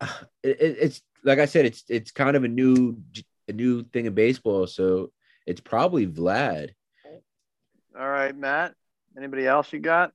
[0.42, 2.96] it, it- it's like I said, it's it's kind of a new
[3.48, 4.66] a new thing in baseball.
[4.66, 5.10] So
[5.46, 6.70] it's probably Vlad.
[7.98, 8.74] All right, Matt.
[9.16, 10.12] Anybody else you got?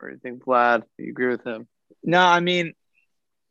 [0.00, 0.84] Or you think Vlad?
[0.98, 1.66] You agree with him?
[2.04, 2.74] No, I mean,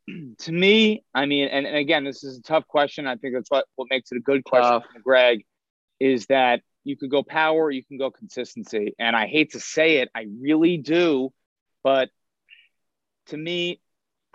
[0.40, 3.08] to me, I mean, and, and again, this is a tough question.
[3.08, 4.84] I think that's what, what makes it a good question Tough.
[4.94, 5.46] from Greg
[6.00, 8.94] is that you could go power, you can go consistency.
[9.00, 11.34] And I hate to say it, I really do.
[11.84, 12.10] But
[13.28, 13.82] to me,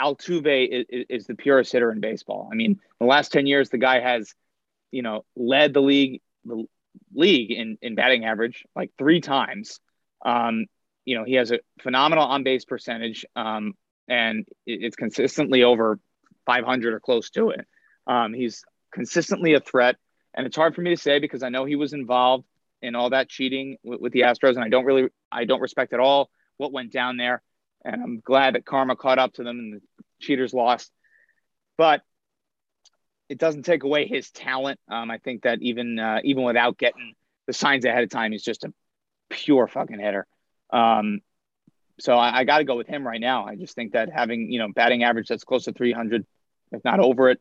[0.01, 2.49] Altuve is, is, the purest hitter in baseball.
[2.51, 4.35] I mean, the last 10 years, the guy has,
[4.91, 6.65] you know, led the league, the
[7.15, 9.81] league in, in batting average like three times.
[10.25, 10.67] Um,
[11.05, 13.25] you know, he has a phenomenal on base percentage.
[13.37, 13.75] Um,
[14.11, 15.99] and it's consistently over
[16.45, 17.67] 500 or close to it.
[18.07, 19.97] Um, he's consistently a threat,
[20.35, 22.45] and it's hard for me to say because I know he was involved
[22.83, 25.93] in all that cheating with, with the Astros, and I don't really, I don't respect
[25.93, 27.41] at all what went down there.
[27.85, 29.81] And I'm glad that karma caught up to them and
[30.21, 30.91] cheaters lost.
[31.77, 32.03] But
[33.29, 34.81] it doesn't take away his talent.
[34.89, 37.15] Um, I think that even uh, even without getting
[37.47, 38.73] the signs ahead of time, he's just a
[39.31, 40.27] pure fucking hitter.
[40.73, 41.21] Um,
[42.01, 43.47] so I, I got to go with him right now.
[43.47, 46.27] I just think that having you know batting average that's close to 300,
[46.73, 47.41] if not over it,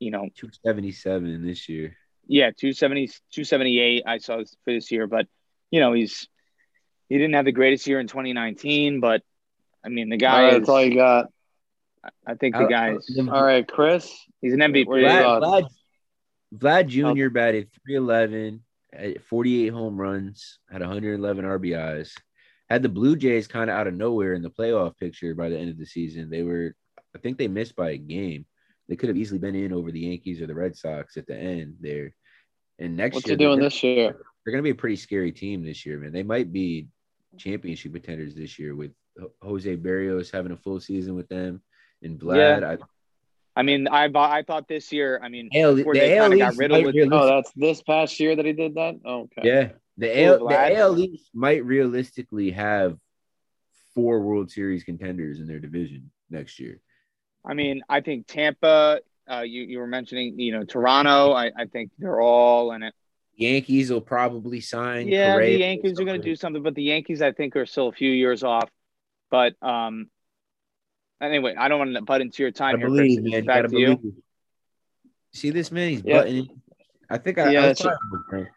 [0.00, 1.96] you know, 277 this year.
[2.26, 5.26] yeah, 270, 278 I saw this for this year, but
[5.70, 6.28] you know he's
[7.08, 9.22] he didn't have the greatest year in 2019, but
[9.84, 11.30] I mean the All guy right, is, that's all you got.
[12.26, 14.12] I think the guy is All right, Chris.
[14.40, 14.86] he's an MVP.
[14.86, 15.42] What do you Vlad.
[15.42, 15.68] Vlad,
[16.56, 17.14] Vlad oh.
[17.14, 17.30] Jr.
[17.30, 22.12] batted 311, at 48 home runs, had 111 RBIs.
[22.70, 25.58] Had the Blue Jays kind of out of nowhere in the playoff picture by the
[25.58, 26.30] end of the season.
[26.30, 26.74] They were,
[27.14, 28.46] I think they missed by a game.
[28.88, 31.36] They could have easily been in over the Yankees or the Red Sox at the
[31.36, 32.14] end there.
[32.78, 34.16] And next What's year, he doing they're, this year?
[34.44, 36.12] they're going to be a pretty scary team this year, man.
[36.12, 36.88] They might be
[37.36, 38.92] championship contenders this year with
[39.42, 41.62] Jose Berrios having a full season with them
[42.04, 42.64] and Vlad.
[42.64, 42.78] I,
[43.56, 45.20] I mean, I I thought this year.
[45.22, 47.82] I mean, AL, the they AL kind got riddled might with realistic- Oh, that's this
[47.82, 49.00] past year that he did that.
[49.04, 49.42] Oh, okay.
[49.44, 52.98] Yeah, the Who, AL, the AL East might realistically have
[53.94, 56.80] four World Series contenders in their division next year.
[57.44, 59.00] I mean, I think Tampa.
[59.30, 61.32] Uh, you you were mentioning, you know, Toronto.
[61.32, 62.94] I, I think they're all in it.
[63.36, 65.08] Yankees will probably sign.
[65.08, 67.66] Yeah, Correa the Yankees are going to do something, but the Yankees, I think, are
[67.66, 68.68] still a few years off.
[69.30, 70.08] But um,
[71.24, 73.32] anyway, I don't want to butt into your time Gotta here, Chris.
[73.32, 73.44] man.
[73.44, 73.96] Back Gotta to you.
[73.96, 74.14] believe.
[75.32, 75.90] See this man?
[75.90, 76.18] He's Yeah.
[76.18, 76.62] buttoning.
[77.10, 78.48] I think I, Yeah, I was it's- talking with him.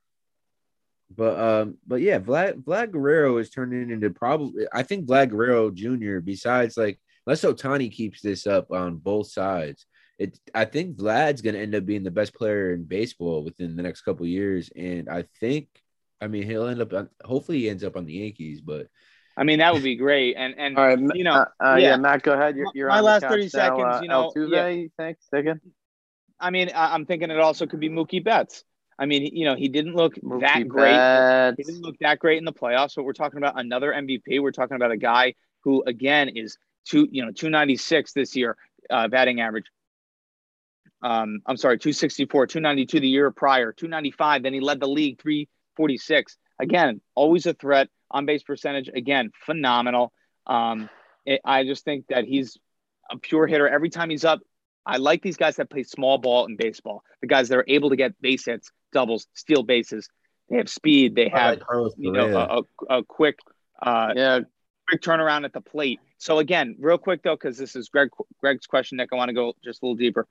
[1.15, 4.65] But um, but yeah, Vlad Vlad Guerrero is turning into probably.
[4.73, 6.19] I think Vlad Guerrero Jr.
[6.19, 9.85] Besides, like, unless Ohtani keeps this up on both sides,
[10.19, 10.37] it.
[10.53, 13.83] I think Vlad's going to end up being the best player in baseball within the
[13.83, 15.69] next couple years, and I think,
[16.19, 16.91] I mean, he'll end up.
[16.91, 18.87] On, hopefully, he ends up on the Yankees, but
[19.37, 20.35] I mean, that would be great.
[20.35, 21.89] And and All right, you know, uh, uh, yeah.
[21.89, 21.97] yeah.
[21.97, 22.55] Matt, go ahead.
[22.55, 23.49] You're, you're my last couch 30 now.
[23.49, 24.67] seconds, Uh, you know, Altuve, yeah.
[24.67, 25.17] you think?
[25.29, 25.61] Second?
[26.39, 28.63] I mean, I, I'm thinking it also could be Mookie Betts.
[28.99, 30.91] I mean, you know, he didn't look Mookie that great.
[30.91, 31.57] Betts.
[31.57, 34.41] He didn't look that great in the playoffs, but we're talking about another MVP.
[34.41, 38.57] We're talking about a guy who, again, is two, you know, 296 this year,
[38.89, 39.65] uh, batting average.
[41.03, 44.41] Um, I'm sorry, 264, 292 the year prior, 295.
[44.41, 46.37] Then he led the league 346.
[46.59, 47.89] Again, always a threat.
[48.09, 50.13] On base percentage, again, phenomenal.
[50.45, 50.89] Um,
[51.25, 52.57] it, I just think that he's
[53.11, 53.67] a pure hitter.
[53.67, 54.41] Every time he's up
[54.87, 57.03] I like these guys that play small ball in baseball.
[57.19, 60.07] The guys that are able to get base hits, doubles, steal bases.
[60.49, 61.13] They have speed.
[61.13, 63.39] They have Carlos you know a, a, a quick
[63.81, 64.39] uh, Yeah,
[64.87, 65.99] quick turnaround at the plate.
[66.19, 69.09] So again, real quick though, because this is Greg Greg's question, Nick.
[69.11, 70.25] I want to go just a little deeper.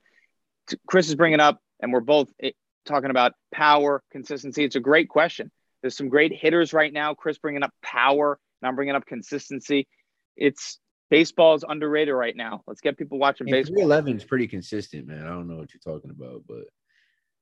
[0.87, 2.51] Chris is bringing up, and we're both eh,
[2.83, 4.63] talking about power, consistency.
[4.63, 5.51] It's a great question.
[5.81, 7.13] There's some great hitters right now.
[7.13, 9.87] Chris bringing up power, and I'm bringing up consistency.
[10.35, 12.63] It's baseball is underrated right now.
[12.67, 13.81] Let's get people watching baseball.
[13.81, 15.23] 11 is pretty consistent, man.
[15.23, 16.65] I don't know what you're talking about, but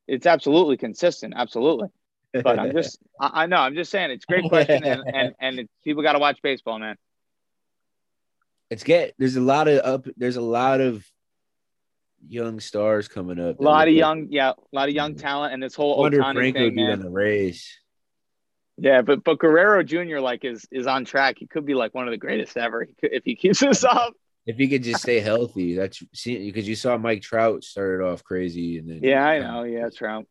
[0.07, 1.89] It's absolutely consistent, absolutely.
[2.33, 5.35] But I'm just, I, I know, I'm just saying, it's a great question, and and,
[5.39, 6.97] and people got to watch baseball, man.
[8.69, 11.05] it's get there's a lot of up there's a lot of
[12.27, 13.59] young stars coming up.
[13.59, 16.59] A lot of young, yeah, a lot of young talent, and this whole Ohtani Franco
[16.59, 16.91] thing, man.
[16.91, 17.79] in the race.
[18.77, 20.19] Yeah, but but Guerrero Jr.
[20.19, 21.37] like is is on track.
[21.39, 24.13] He could be like one of the greatest ever if he keeps this up.
[24.45, 28.23] If he could just stay healthy, that's see because you saw Mike Trout started off
[28.23, 29.63] crazy and then Yeah, I know.
[29.63, 30.27] Yeah, Trout.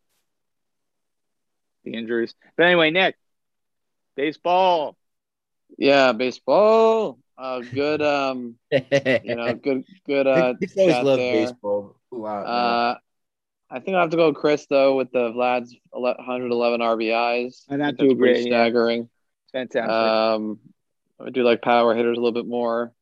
[1.83, 3.15] The injuries, but anyway, Nick,
[4.15, 4.95] baseball.
[5.77, 7.19] yeah, baseball.
[7.37, 8.01] Uh, good.
[8.01, 10.25] Um, you know, good, good.
[10.25, 11.33] Uh, It's always chat loved there.
[11.45, 11.95] baseball.
[12.11, 12.41] a lot.
[12.45, 12.97] Uh,
[13.69, 17.63] I think I have to go with Chris though with the Vlad's 111 RBIs.
[17.69, 18.55] I'd have to that's agree, pretty yeah.
[18.55, 19.09] staggering.
[19.51, 19.89] Fantastic.
[19.89, 20.59] Um,
[21.19, 22.93] I do like power hitters a little bit more.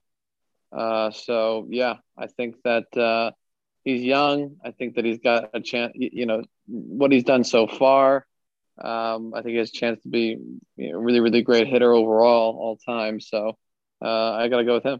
[0.71, 3.31] Uh, so yeah, I think that uh,
[3.83, 4.57] he's young.
[4.63, 5.93] I think that he's got a chance.
[5.95, 8.25] You you know what he's done so far.
[8.81, 10.37] Um, I think he has a chance to be
[10.77, 13.19] you know, really, really great hitter overall, all time.
[13.19, 13.57] So
[14.01, 14.99] uh, I got to go with him.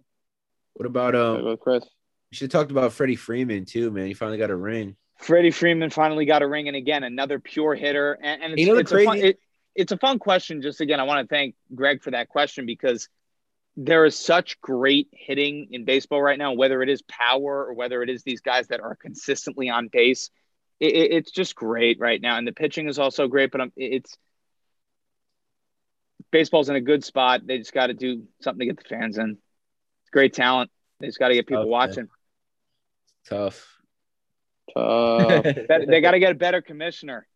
[0.74, 1.41] what about um?
[1.41, 1.84] go with Chris.
[2.32, 4.07] We should have talked about Freddie Freeman too, man.
[4.07, 4.95] He finally got a ring.
[5.24, 8.13] Freddie Freeman finally got a ring, and again, another pure hitter.
[8.21, 9.39] And, and it's, You know it's, a fun, it,
[9.74, 10.61] it's a fun question.
[10.61, 13.07] Just again, I want to thank Greg for that question because
[13.78, 18.03] there is such great hitting in baseball right now, whether it is power or whether
[18.03, 20.30] it is these guys that are consistently on base.
[20.80, 23.51] It, it- it's just great right now, and the pitching is also great.
[23.51, 24.17] But I'm, it's
[26.32, 27.47] baseball's in a good spot.
[27.47, 29.38] They just got to do something to get the fans in.
[30.01, 30.69] It's great talent.
[30.99, 32.09] They just got to get people Tough, watching.
[33.30, 33.72] Tough.
[34.76, 35.41] Uh,
[35.88, 37.28] They got to get a better commissioner.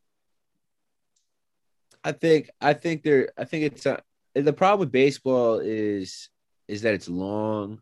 [2.03, 3.99] I think I think they're I think it's uh,
[4.33, 6.29] the problem with baseball is
[6.67, 7.81] is that it's long,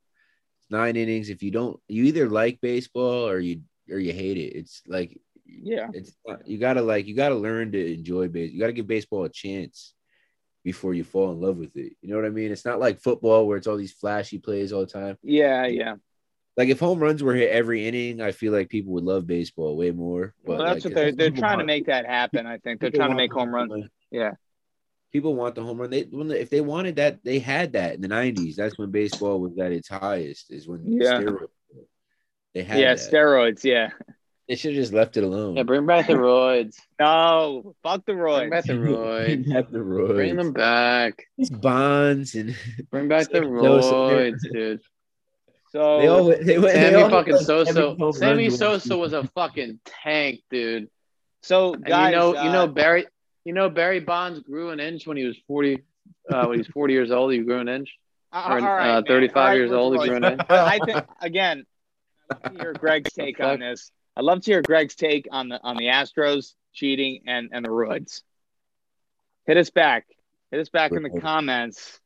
[0.70, 1.30] nine innings.
[1.30, 4.56] If you don't, you either like baseball or you or you hate it.
[4.56, 5.90] It's like Yeah.
[5.94, 8.52] it's you gotta like you gotta learn to enjoy base.
[8.52, 9.94] You gotta give baseball a chance
[10.64, 11.94] before you fall in love with it.
[12.02, 12.52] You know what I mean?
[12.52, 15.18] It's not like football where it's all these flashy plays all the time.
[15.22, 15.96] Yeah, yeah.
[16.58, 19.76] Like if home runs were hit every inning, I feel like people would love baseball
[19.76, 20.34] way more.
[20.46, 22.46] But Well, that's like, what they're they're people trying to make that happen.
[22.46, 23.72] I think they're trying to make home runs.
[23.72, 23.90] run.
[24.12, 24.32] Yeah.
[25.12, 25.90] people want the home run.
[25.90, 28.56] They when they, if they wanted that, they had that in the '90s.
[28.56, 30.52] That's when baseball was at its highest.
[30.52, 31.20] Is when Yeah.
[31.22, 31.48] steroids.
[32.54, 33.00] They had Yeah, that.
[33.12, 33.64] steroids.
[33.66, 33.90] Yeah.
[34.48, 35.58] they should have just left it alone.
[35.58, 36.76] yeah, bring back the roids.
[37.00, 38.38] No, fuck the roids.
[38.38, 38.68] Bring back roids.
[38.68, 39.52] the roids.
[39.52, 40.16] Have the roids.
[40.16, 41.26] Bring them back.
[41.38, 42.56] These bonds and
[42.92, 44.80] Bring back the roids, dude.
[45.76, 47.96] So they all they, went- they Sammy all fucking went every Sosa.
[47.96, 50.88] home Sammy run Sosa was a fucking tank, dude.
[51.42, 53.08] so And guys, you know, you know uh, Barry,
[53.44, 55.84] you know Barry Bonds grew an inch when he was forty.
[56.32, 57.90] Uh, when he's forty years old, he grew an inch.
[58.32, 60.42] uh, Or all right, uh, thirty-five All right, years old, he grew an inch.
[60.48, 61.66] But I think again,
[62.32, 63.92] I'd love to hear Greg's take on this.
[64.16, 67.70] I'd love to hear Greg's take on the on the Astros cheating and and the
[67.70, 68.22] roids.
[69.46, 70.06] Hit us back.
[70.52, 72.00] Hit us back in the comments.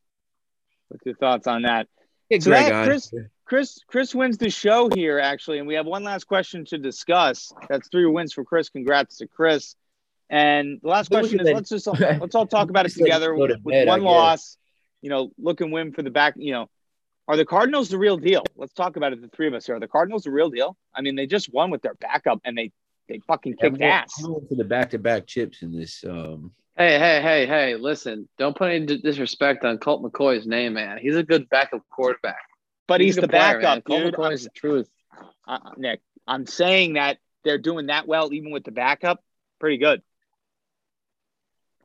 [0.88, 1.88] What's your thoughts on that?
[2.32, 3.14] Get So Greg that- Chris-
[3.50, 7.52] Chris Chris wins the show here actually, and we have one last question to discuss.
[7.68, 8.70] That's three wins for Chris.
[8.70, 9.76] Congrats to Chris.
[10.30, 13.08] And the last question is let- let's just let's all talk about it Just let
[13.08, 14.58] it together to with bed, I one loss.
[15.02, 16.36] You know, look and win for the back.
[16.38, 16.70] You know,
[17.28, 18.44] are the Cardinals the real deal?
[18.56, 19.22] Let's talk about it.
[19.22, 19.76] The three of us here.
[19.76, 20.78] Are the Cardinals the real deal?
[20.94, 22.72] I mean, they just won with their backup, and they
[23.08, 24.14] they fucking I'm kicked going- ass.
[24.20, 26.04] I'm going for the back-to-back chips in this.
[26.08, 27.76] Um, Hey, hey, hey, hey!
[27.76, 30.98] Listen, don't put any disrespect on Colt McCoy's name, man.
[30.98, 32.38] He's a good backup quarterback.
[32.90, 34.12] But he's, a the player, backup, man.
[34.12, 34.16] dude.
[34.16, 34.90] The truth.
[35.48, 39.24] uh, Nick, I'm saying that they're doing that well even with the backup.
[39.60, 40.02] Pretty good.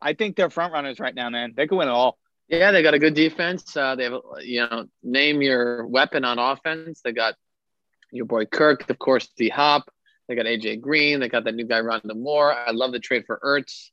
[0.01, 1.53] I think they're front runners right now, man.
[1.57, 2.19] They could win it all.
[2.49, 3.77] Yeah, they got a good defense.
[3.77, 7.01] Uh, they have, you know, name your weapon on offense.
[7.03, 7.35] They got
[8.11, 9.91] your boy Kirk, of course, D Hop.
[10.29, 11.21] They got AJ Green.
[11.21, 12.55] They got that new guy Rondale Moore.
[12.55, 13.91] I love the trade for Ertz.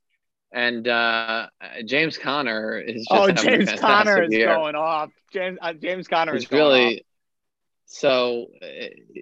[0.54, 1.47] And uh,
[1.86, 4.47] James Conner is just Oh, James fantastic Conner is year.
[4.47, 5.12] going off.
[5.32, 7.04] James uh, James Conner is It's going really off.
[7.86, 8.47] so.
[8.62, 8.66] uh,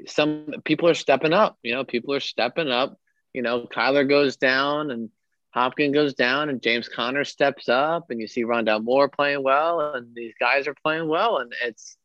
[0.08, 1.58] Some people are stepping up.
[1.64, 2.98] You know, people are stepping up.
[3.34, 5.10] You know, Kyler goes down and
[5.52, 9.94] Hopkins goes down, and James Conner steps up, and you see Rondale Moore playing well,
[9.96, 11.98] and these guys are playing well, and it's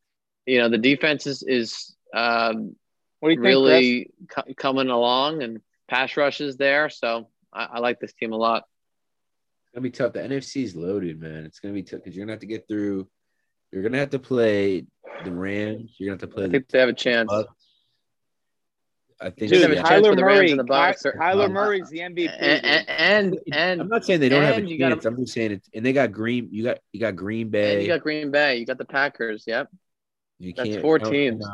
[0.46, 2.74] you know the defense is is um,
[3.20, 6.88] What do you really co- coming along, and pass rushes there.
[6.88, 8.64] So I, I like this team a lot.
[9.74, 10.12] It's gonna be tough.
[10.12, 11.44] The NFC is loaded, man.
[11.44, 13.08] It's gonna be tough because you're gonna have to get through.
[13.72, 14.86] You're gonna have to play
[15.24, 15.96] the Rams.
[15.98, 16.44] You're gonna have to play.
[16.44, 17.28] I think they have a chance.
[17.28, 17.52] Bucks.
[19.20, 19.74] I think Dude, yeah.
[19.82, 20.50] chance Kyler for the Rams Murray.
[20.52, 22.28] and the Bucks Ky- or- Kyler Um, Murray's the MVP.
[22.38, 25.06] And and and, and, I'm not saying they don't have a and you gotta- chance.
[25.06, 25.62] I'm just saying it.
[25.74, 26.50] And they got Green.
[26.52, 27.82] You got you got Green and Bay.
[27.82, 28.58] you got Green Bay.
[28.58, 29.42] You got the Packers.
[29.48, 29.70] Yep.
[30.38, 31.44] You That's can't four teams.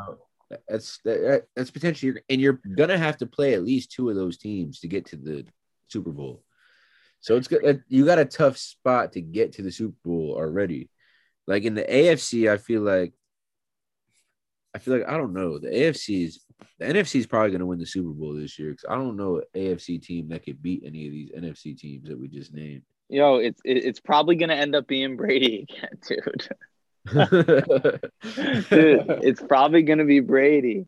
[0.68, 4.37] That's that, that's potentially, and you're gonna have to play at least two of those
[4.37, 5.47] teams to get to the
[5.89, 6.43] Super Bowl.
[7.21, 7.83] So it's good.
[7.89, 10.89] You got a tough spot to get to the Super Bowl already.
[11.47, 13.12] Like in the AFC, I feel like,
[14.75, 15.59] I feel like I don't know.
[15.59, 16.45] The AFC is
[16.79, 19.37] the NFC is probably gonna win the Super Bowl this year because I don't know
[19.39, 22.83] an AFC team that could beat any of these NFC teams that we just named.
[23.09, 26.49] Yo, it's it's probably gonna end up being Brady again, dude.
[27.12, 28.11] Dude,
[29.23, 30.87] it's probably gonna be Brady.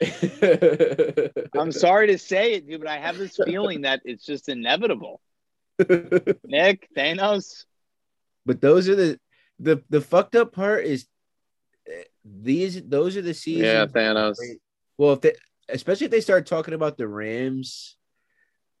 [1.58, 5.20] I'm sorry to say it, dude, but I have this feeling that it's just inevitable.
[6.44, 7.64] Nick, Thanos.
[8.44, 9.20] But those are the
[9.58, 11.06] the the fucked up part is
[11.88, 13.64] eh, these those are the seasons.
[13.66, 14.36] Yeah, Thanos.
[14.96, 15.32] Well, if they
[15.68, 17.96] especially if they start talking about the Rams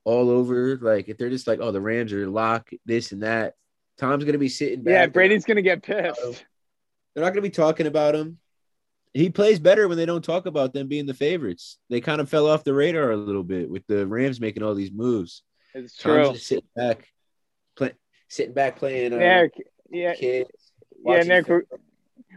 [0.04, 3.54] all over, like if they're just like, oh, the Rams are lock this and that.
[3.98, 4.92] Tom's gonna be sitting back.
[4.92, 6.44] Yeah, Brady's gonna get pissed.
[7.14, 8.38] They're not gonna be talking about him.
[9.12, 11.78] He plays better when they don't talk about them being the favorites.
[11.90, 14.74] They kind of fell off the radar a little bit with the Rams making all
[14.74, 15.42] these moves.
[15.84, 16.32] It's Tom's true.
[16.34, 17.08] just sitting back,
[17.76, 17.92] play,
[18.28, 19.12] sitting back playing.
[19.12, 19.52] Uh, Nick,
[19.90, 20.50] yeah, kids,
[21.04, 21.48] yeah, Nick.
[21.48, 21.62] We're,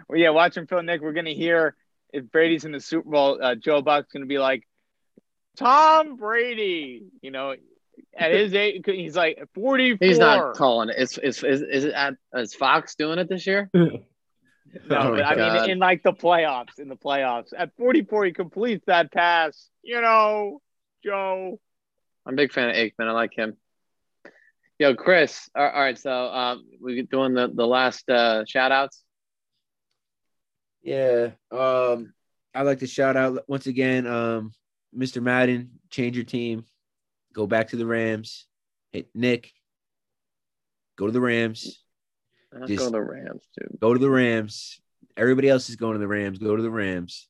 [0.07, 1.01] well, yeah, watching Phil, Nick.
[1.01, 1.75] We're gonna hear
[2.13, 3.39] if Brady's in the Super Bowl.
[3.41, 4.67] Uh, Joe Buck's gonna be like,
[5.57, 7.03] Tom Brady.
[7.21, 7.55] You know,
[8.17, 10.07] at his age, he's like 44.
[10.07, 10.97] He's not calling it.
[10.97, 13.69] Is is is, is it at, is Fox doing it this year?
[14.89, 15.61] No, Oh, but I God.
[15.63, 19.67] mean, in like the playoffs, in the playoffs, at 44, he completes that pass.
[19.83, 20.61] You know,
[21.03, 21.59] Joe.
[22.25, 23.07] I'm a big fan of Aikman.
[23.07, 23.57] I like him.
[24.79, 25.49] Yo, Chris.
[25.55, 29.03] All all right, so um, we doing the the last uh, shout outs.
[30.81, 31.31] Yeah.
[31.51, 32.13] Um,
[32.53, 34.51] I'd like to shout out once again, um,
[34.97, 35.21] Mr.
[35.21, 36.65] Madden, change your team,
[37.33, 38.45] go back to the Rams.
[38.91, 39.51] Hey, Nick,
[40.97, 41.83] go to the Rams.
[42.51, 43.79] Let's Just- go to the Rams, dude.
[43.79, 44.81] Go to the Rams.
[45.15, 46.39] Everybody else is going to the Rams.
[46.39, 47.27] Go to the Rams.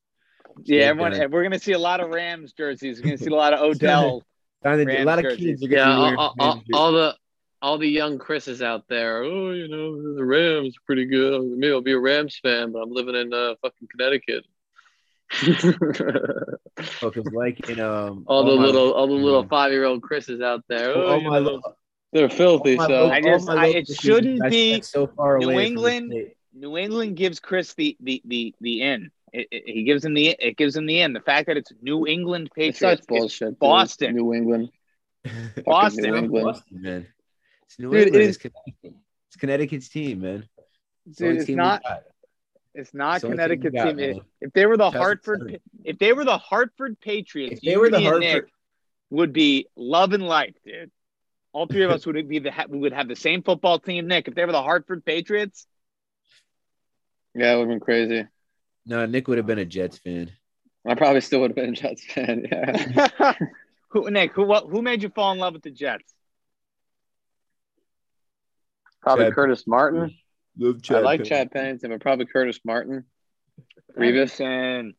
[0.64, 1.32] Yeah, everyone.
[1.32, 3.00] We're gonna see a lot of Rams jerseys.
[3.00, 4.24] We're gonna see a lot of Odell.
[4.64, 5.60] Time a lot of jerseys.
[5.60, 7.16] kids are Yeah, going to all, all, all, all the
[7.64, 9.24] all the young Chris's out there.
[9.24, 11.42] Oh, you know the Rams are pretty good.
[11.58, 14.46] Maybe I'll be a Rams fan, but I'm living in uh, fucking Connecticut.
[17.02, 19.50] because like in um all the my- little all the little Mhm.
[19.50, 20.94] five year old Chris's out there.
[20.96, 21.62] Oh, all my know, lo-
[22.12, 22.78] they're filthy.
[22.78, 26.14] all So lo- I all just- I- it shouldn't be so far New away England-
[26.54, 29.12] New England gives Chris the the the the in.
[29.34, 31.14] It, it- he gives him the it gives him the in.
[31.14, 32.80] The fact that it's New England Patriots.
[32.80, 33.50] such bullshit.
[33.50, 33.60] dude.
[33.60, 34.16] Boston.
[34.16, 34.70] New England,
[35.66, 36.04] Boston.
[36.04, 36.46] New England.
[36.46, 37.08] Boston, man.
[37.64, 38.24] It's New Dude, England.
[38.24, 38.94] is- It's Connecticut.
[39.28, 40.48] It's Connecticut's team, man.
[41.08, 41.82] It's Dude, it's team not.
[42.74, 44.00] It's not It's the only team Connecticut got, team.
[44.00, 45.02] If- If they were the 2007.
[45.02, 48.44] Hartford, if they were the Hartford Patriots, If they were the you, me, and Hartford-
[48.46, 48.54] Nick
[49.10, 50.92] would be love and life, dude.
[51.54, 54.28] All three of us would be the we would have the same football team, Nick.
[54.30, 55.66] If they were the Hartford Patriots,
[57.36, 58.26] Yeah, it would have been crazy.
[58.86, 60.32] No, Nick would have been a Jets fan.
[60.88, 62.46] I probably still would have been a Jets fan.
[62.52, 63.34] Yeah.
[63.90, 64.34] who Nick?
[64.34, 64.68] Who what?
[64.70, 66.14] Who made you fall in love with the Jets?
[69.02, 70.16] Probably Chad- Curtis Martin.
[70.58, 73.06] Love I like Chad Pennington, but probably Curtis Martin.
[73.98, 74.40] Revis.
[74.42, 74.94] and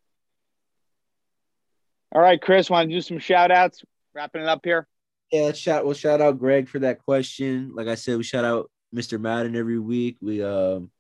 [2.11, 3.83] All right, Chris, want to do some shout outs?
[4.15, 4.87] Wrapping it up here.
[5.31, 5.85] Yeah, shout.
[5.85, 7.73] We'll shout out Greg for that question.
[7.75, 9.19] Like I said, we shout out Mr.
[9.21, 10.19] Madden every week.
[10.21, 10.91] We um,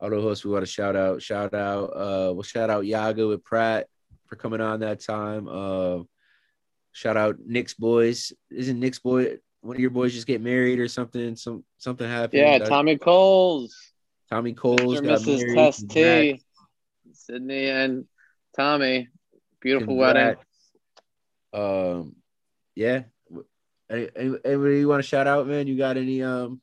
[0.00, 0.44] auto host.
[0.44, 1.22] We want to shout out.
[1.22, 1.84] Shout out.
[1.86, 3.88] Uh, we'll shout out Yaga with Pratt
[4.26, 5.48] for coming on that time.
[5.48, 6.02] Uh,
[6.92, 8.32] shout out Nick's boys.
[8.50, 11.36] Isn't Nick's boy one of your boys just get married or something?
[11.36, 12.40] Some something happened.
[12.40, 13.76] Yeah, That- Tommy Coles.
[14.30, 15.04] Tommy Coles Mr.
[15.04, 15.94] got Mrs.
[15.94, 16.36] married.
[16.36, 16.42] T.
[17.12, 18.04] Sydney and
[18.56, 19.08] Tommy.
[19.60, 20.36] Beautiful wedding.
[21.54, 21.96] Congrats.
[21.96, 22.16] Um,
[22.74, 23.04] yeah.
[23.88, 25.66] Any, any- anybody you want to shout out, man?
[25.68, 26.60] You got any um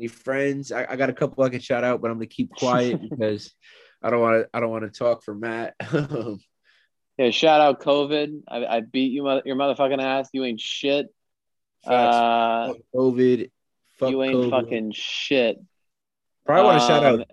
[0.00, 0.72] any friends?
[0.72, 3.52] I, I got a couple I can shout out, but I'm gonna keep quiet because
[4.02, 4.48] I don't want to.
[4.52, 5.74] I don't want to talk for Matt.
[7.18, 8.44] Yeah, shout out COVID.
[8.48, 10.30] I, I beat you, mother, your motherfucking ass.
[10.32, 11.06] You ain't shit.
[11.84, 12.16] Facts.
[12.16, 13.50] Uh, Fuck COVID.
[13.98, 14.50] Fuck you ain't COVID.
[14.50, 15.58] fucking shit.
[16.46, 17.26] Probably want to shout Um, out.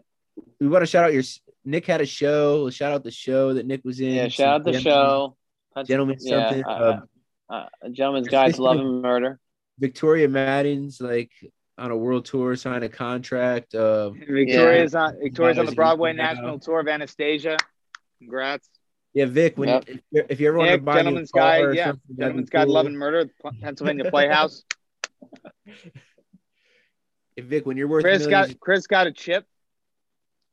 [0.60, 1.24] We want to shout out your
[1.64, 2.70] Nick had a show.
[2.70, 4.14] Shout out the show that Nick was in.
[4.14, 5.38] Yeah, shout out the Some show.
[5.74, 6.66] That's- Gentlemen, yeah, something.
[6.66, 7.02] uh,
[7.50, 7.54] uh,
[7.84, 9.40] uh, Gentleman's Guide to Love and Murder.
[9.80, 11.32] Victoria Madden's like
[11.78, 13.76] on a world tour, signed a contract.
[13.76, 17.58] Uh, Victoria's on Victoria's on the Broadway national tour of Anastasia.
[18.20, 18.70] Congrats.
[19.14, 19.58] Yeah, Vic.
[19.58, 19.84] When Yep.
[19.88, 21.74] if, you- if you ever want to Nick, buy me a Gentleman's car Guide, or
[21.74, 21.86] yeah.
[21.88, 22.74] something, that'd be Gentleman's Guide, cool.
[22.74, 23.30] Love and Murder,
[23.62, 24.64] Pennsylvania Playhouse.
[27.36, 29.46] Hey, Vic, when you're worth Chris millions, got Chris got a chip.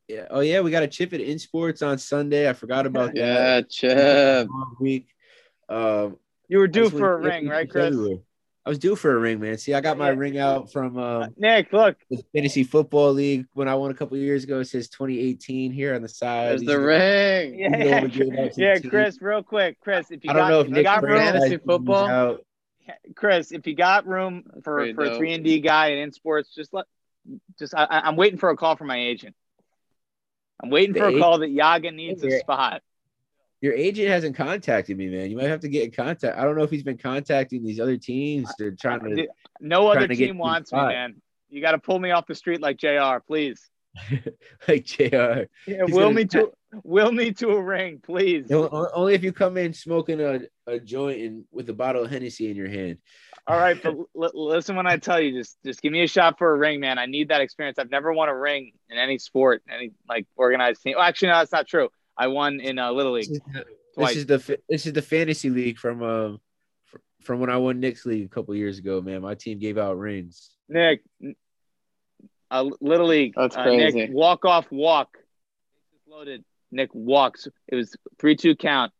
[0.07, 0.27] yeah.
[0.29, 2.47] Oh yeah, we got a chip at In Sports on Sunday.
[2.47, 3.69] I forgot about Yeah, that.
[3.71, 4.47] Chip.
[4.49, 5.07] Long week.
[5.67, 6.17] Um,
[6.47, 7.85] You were due for a ring, right, Chris?
[7.87, 8.19] everywhere.
[8.65, 9.59] I was due for a ring, man.
[9.59, 10.17] See, I got my Yeah.
[10.17, 14.17] ring out from um, Nick, look, the fantasy football league when I won a couple
[14.17, 14.59] years ago.
[14.59, 16.49] It says 2018 here on the side.
[16.49, 17.59] There's These the ring.
[17.59, 18.79] yeah, yeah, wanna give it out to the yeah.
[18.89, 21.17] Chris, real quick, Chris, if you I don't got, know if if Nick got room,
[21.19, 22.07] Fantasy football?
[22.07, 22.45] out.
[23.15, 25.17] Chris, if you got room for Pretty for a dope.
[25.17, 26.85] three and D guy in sports, just let,
[27.59, 29.35] just I, I- I'm waiting for a call from my agent.
[30.63, 32.81] I'm waiting The for a agent- call that Yaga needs a spot.
[33.65, 35.31] Your agent hasn't contacted me, man.
[35.31, 36.37] You might have to get in contact.
[36.37, 38.47] I don't know if he's been contacting these other teams.
[38.59, 39.27] They're trying to
[39.59, 41.15] No other to team wants me, man.
[41.49, 43.17] You got to pull me off the street like Jr.
[43.25, 43.67] Please.
[44.67, 45.05] like Jr.
[45.05, 46.51] Yeah, He's will me to
[46.83, 48.51] will me to a ring, please.
[48.51, 52.51] Only if you come in smoking a, a joint and with a bottle of Hennessy
[52.51, 52.99] in your hand.
[53.47, 56.37] All right, but l- listen when I tell you, just just give me a shot
[56.37, 56.99] for a ring, man.
[56.99, 57.79] I need that experience.
[57.79, 60.93] I've never won a ring in any sport, any like organized team.
[60.97, 61.89] Well, actually, no, that's not true.
[62.17, 63.27] I won in uh, Little League.
[63.29, 63.65] This is the-
[63.97, 66.39] this is the this is the fantasy league from um
[66.83, 69.01] fr- from when I won Nick's league a couple years ago.
[69.01, 70.49] Man, my team gave out rings.
[70.67, 71.01] Nick,
[72.51, 73.33] uh, Little League.
[73.37, 73.99] That's uh, crazy.
[73.99, 75.17] Nick, walk off, walk.
[76.09, 76.43] Loaded.
[76.71, 77.47] Nick walks.
[77.69, 78.91] It was three two count.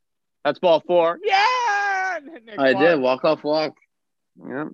[0.46, 1.20] That's ball four.
[1.22, 2.20] Yeah.
[2.46, 2.80] Nick I walked.
[2.86, 3.74] did walk off walk.
[4.48, 4.70] Yeah.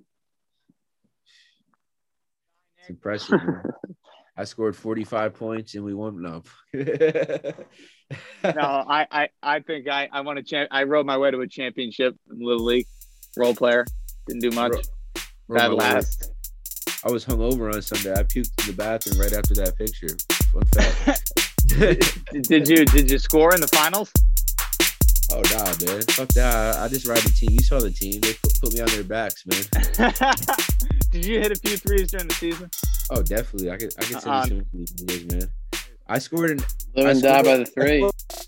[2.78, 3.42] It's impressive.
[3.42, 3.62] man.
[4.36, 6.22] I scored 45 points and we won.
[6.22, 6.42] No.
[8.44, 8.50] No,
[8.88, 10.68] I, I, I think I, I won a champ.
[10.70, 12.86] I rode my way to a championship in Little League.
[13.36, 13.84] Role player.
[14.26, 14.72] Didn't do much.
[15.48, 15.76] Rode Bad my way.
[15.76, 16.30] last.
[17.04, 18.12] I was hungover on Sunday.
[18.12, 20.08] I puked in the bathroom right after that picture.
[20.52, 21.32] Fun fact.
[21.66, 24.12] Did, did you did you score in the finals?
[25.32, 26.02] oh nah, man.
[26.10, 26.76] Fuck that.
[26.76, 27.50] I just ride the team.
[27.52, 28.20] You saw the team.
[28.20, 30.14] They put, put me on their backs, man.
[31.10, 32.70] did you hit a few threes during the season?
[33.10, 33.70] Oh, definitely.
[33.70, 34.46] I could I could send Uh-uh.
[34.46, 35.48] you some videos, man.
[36.12, 36.58] I scored in
[36.94, 38.10] Live and die by the three.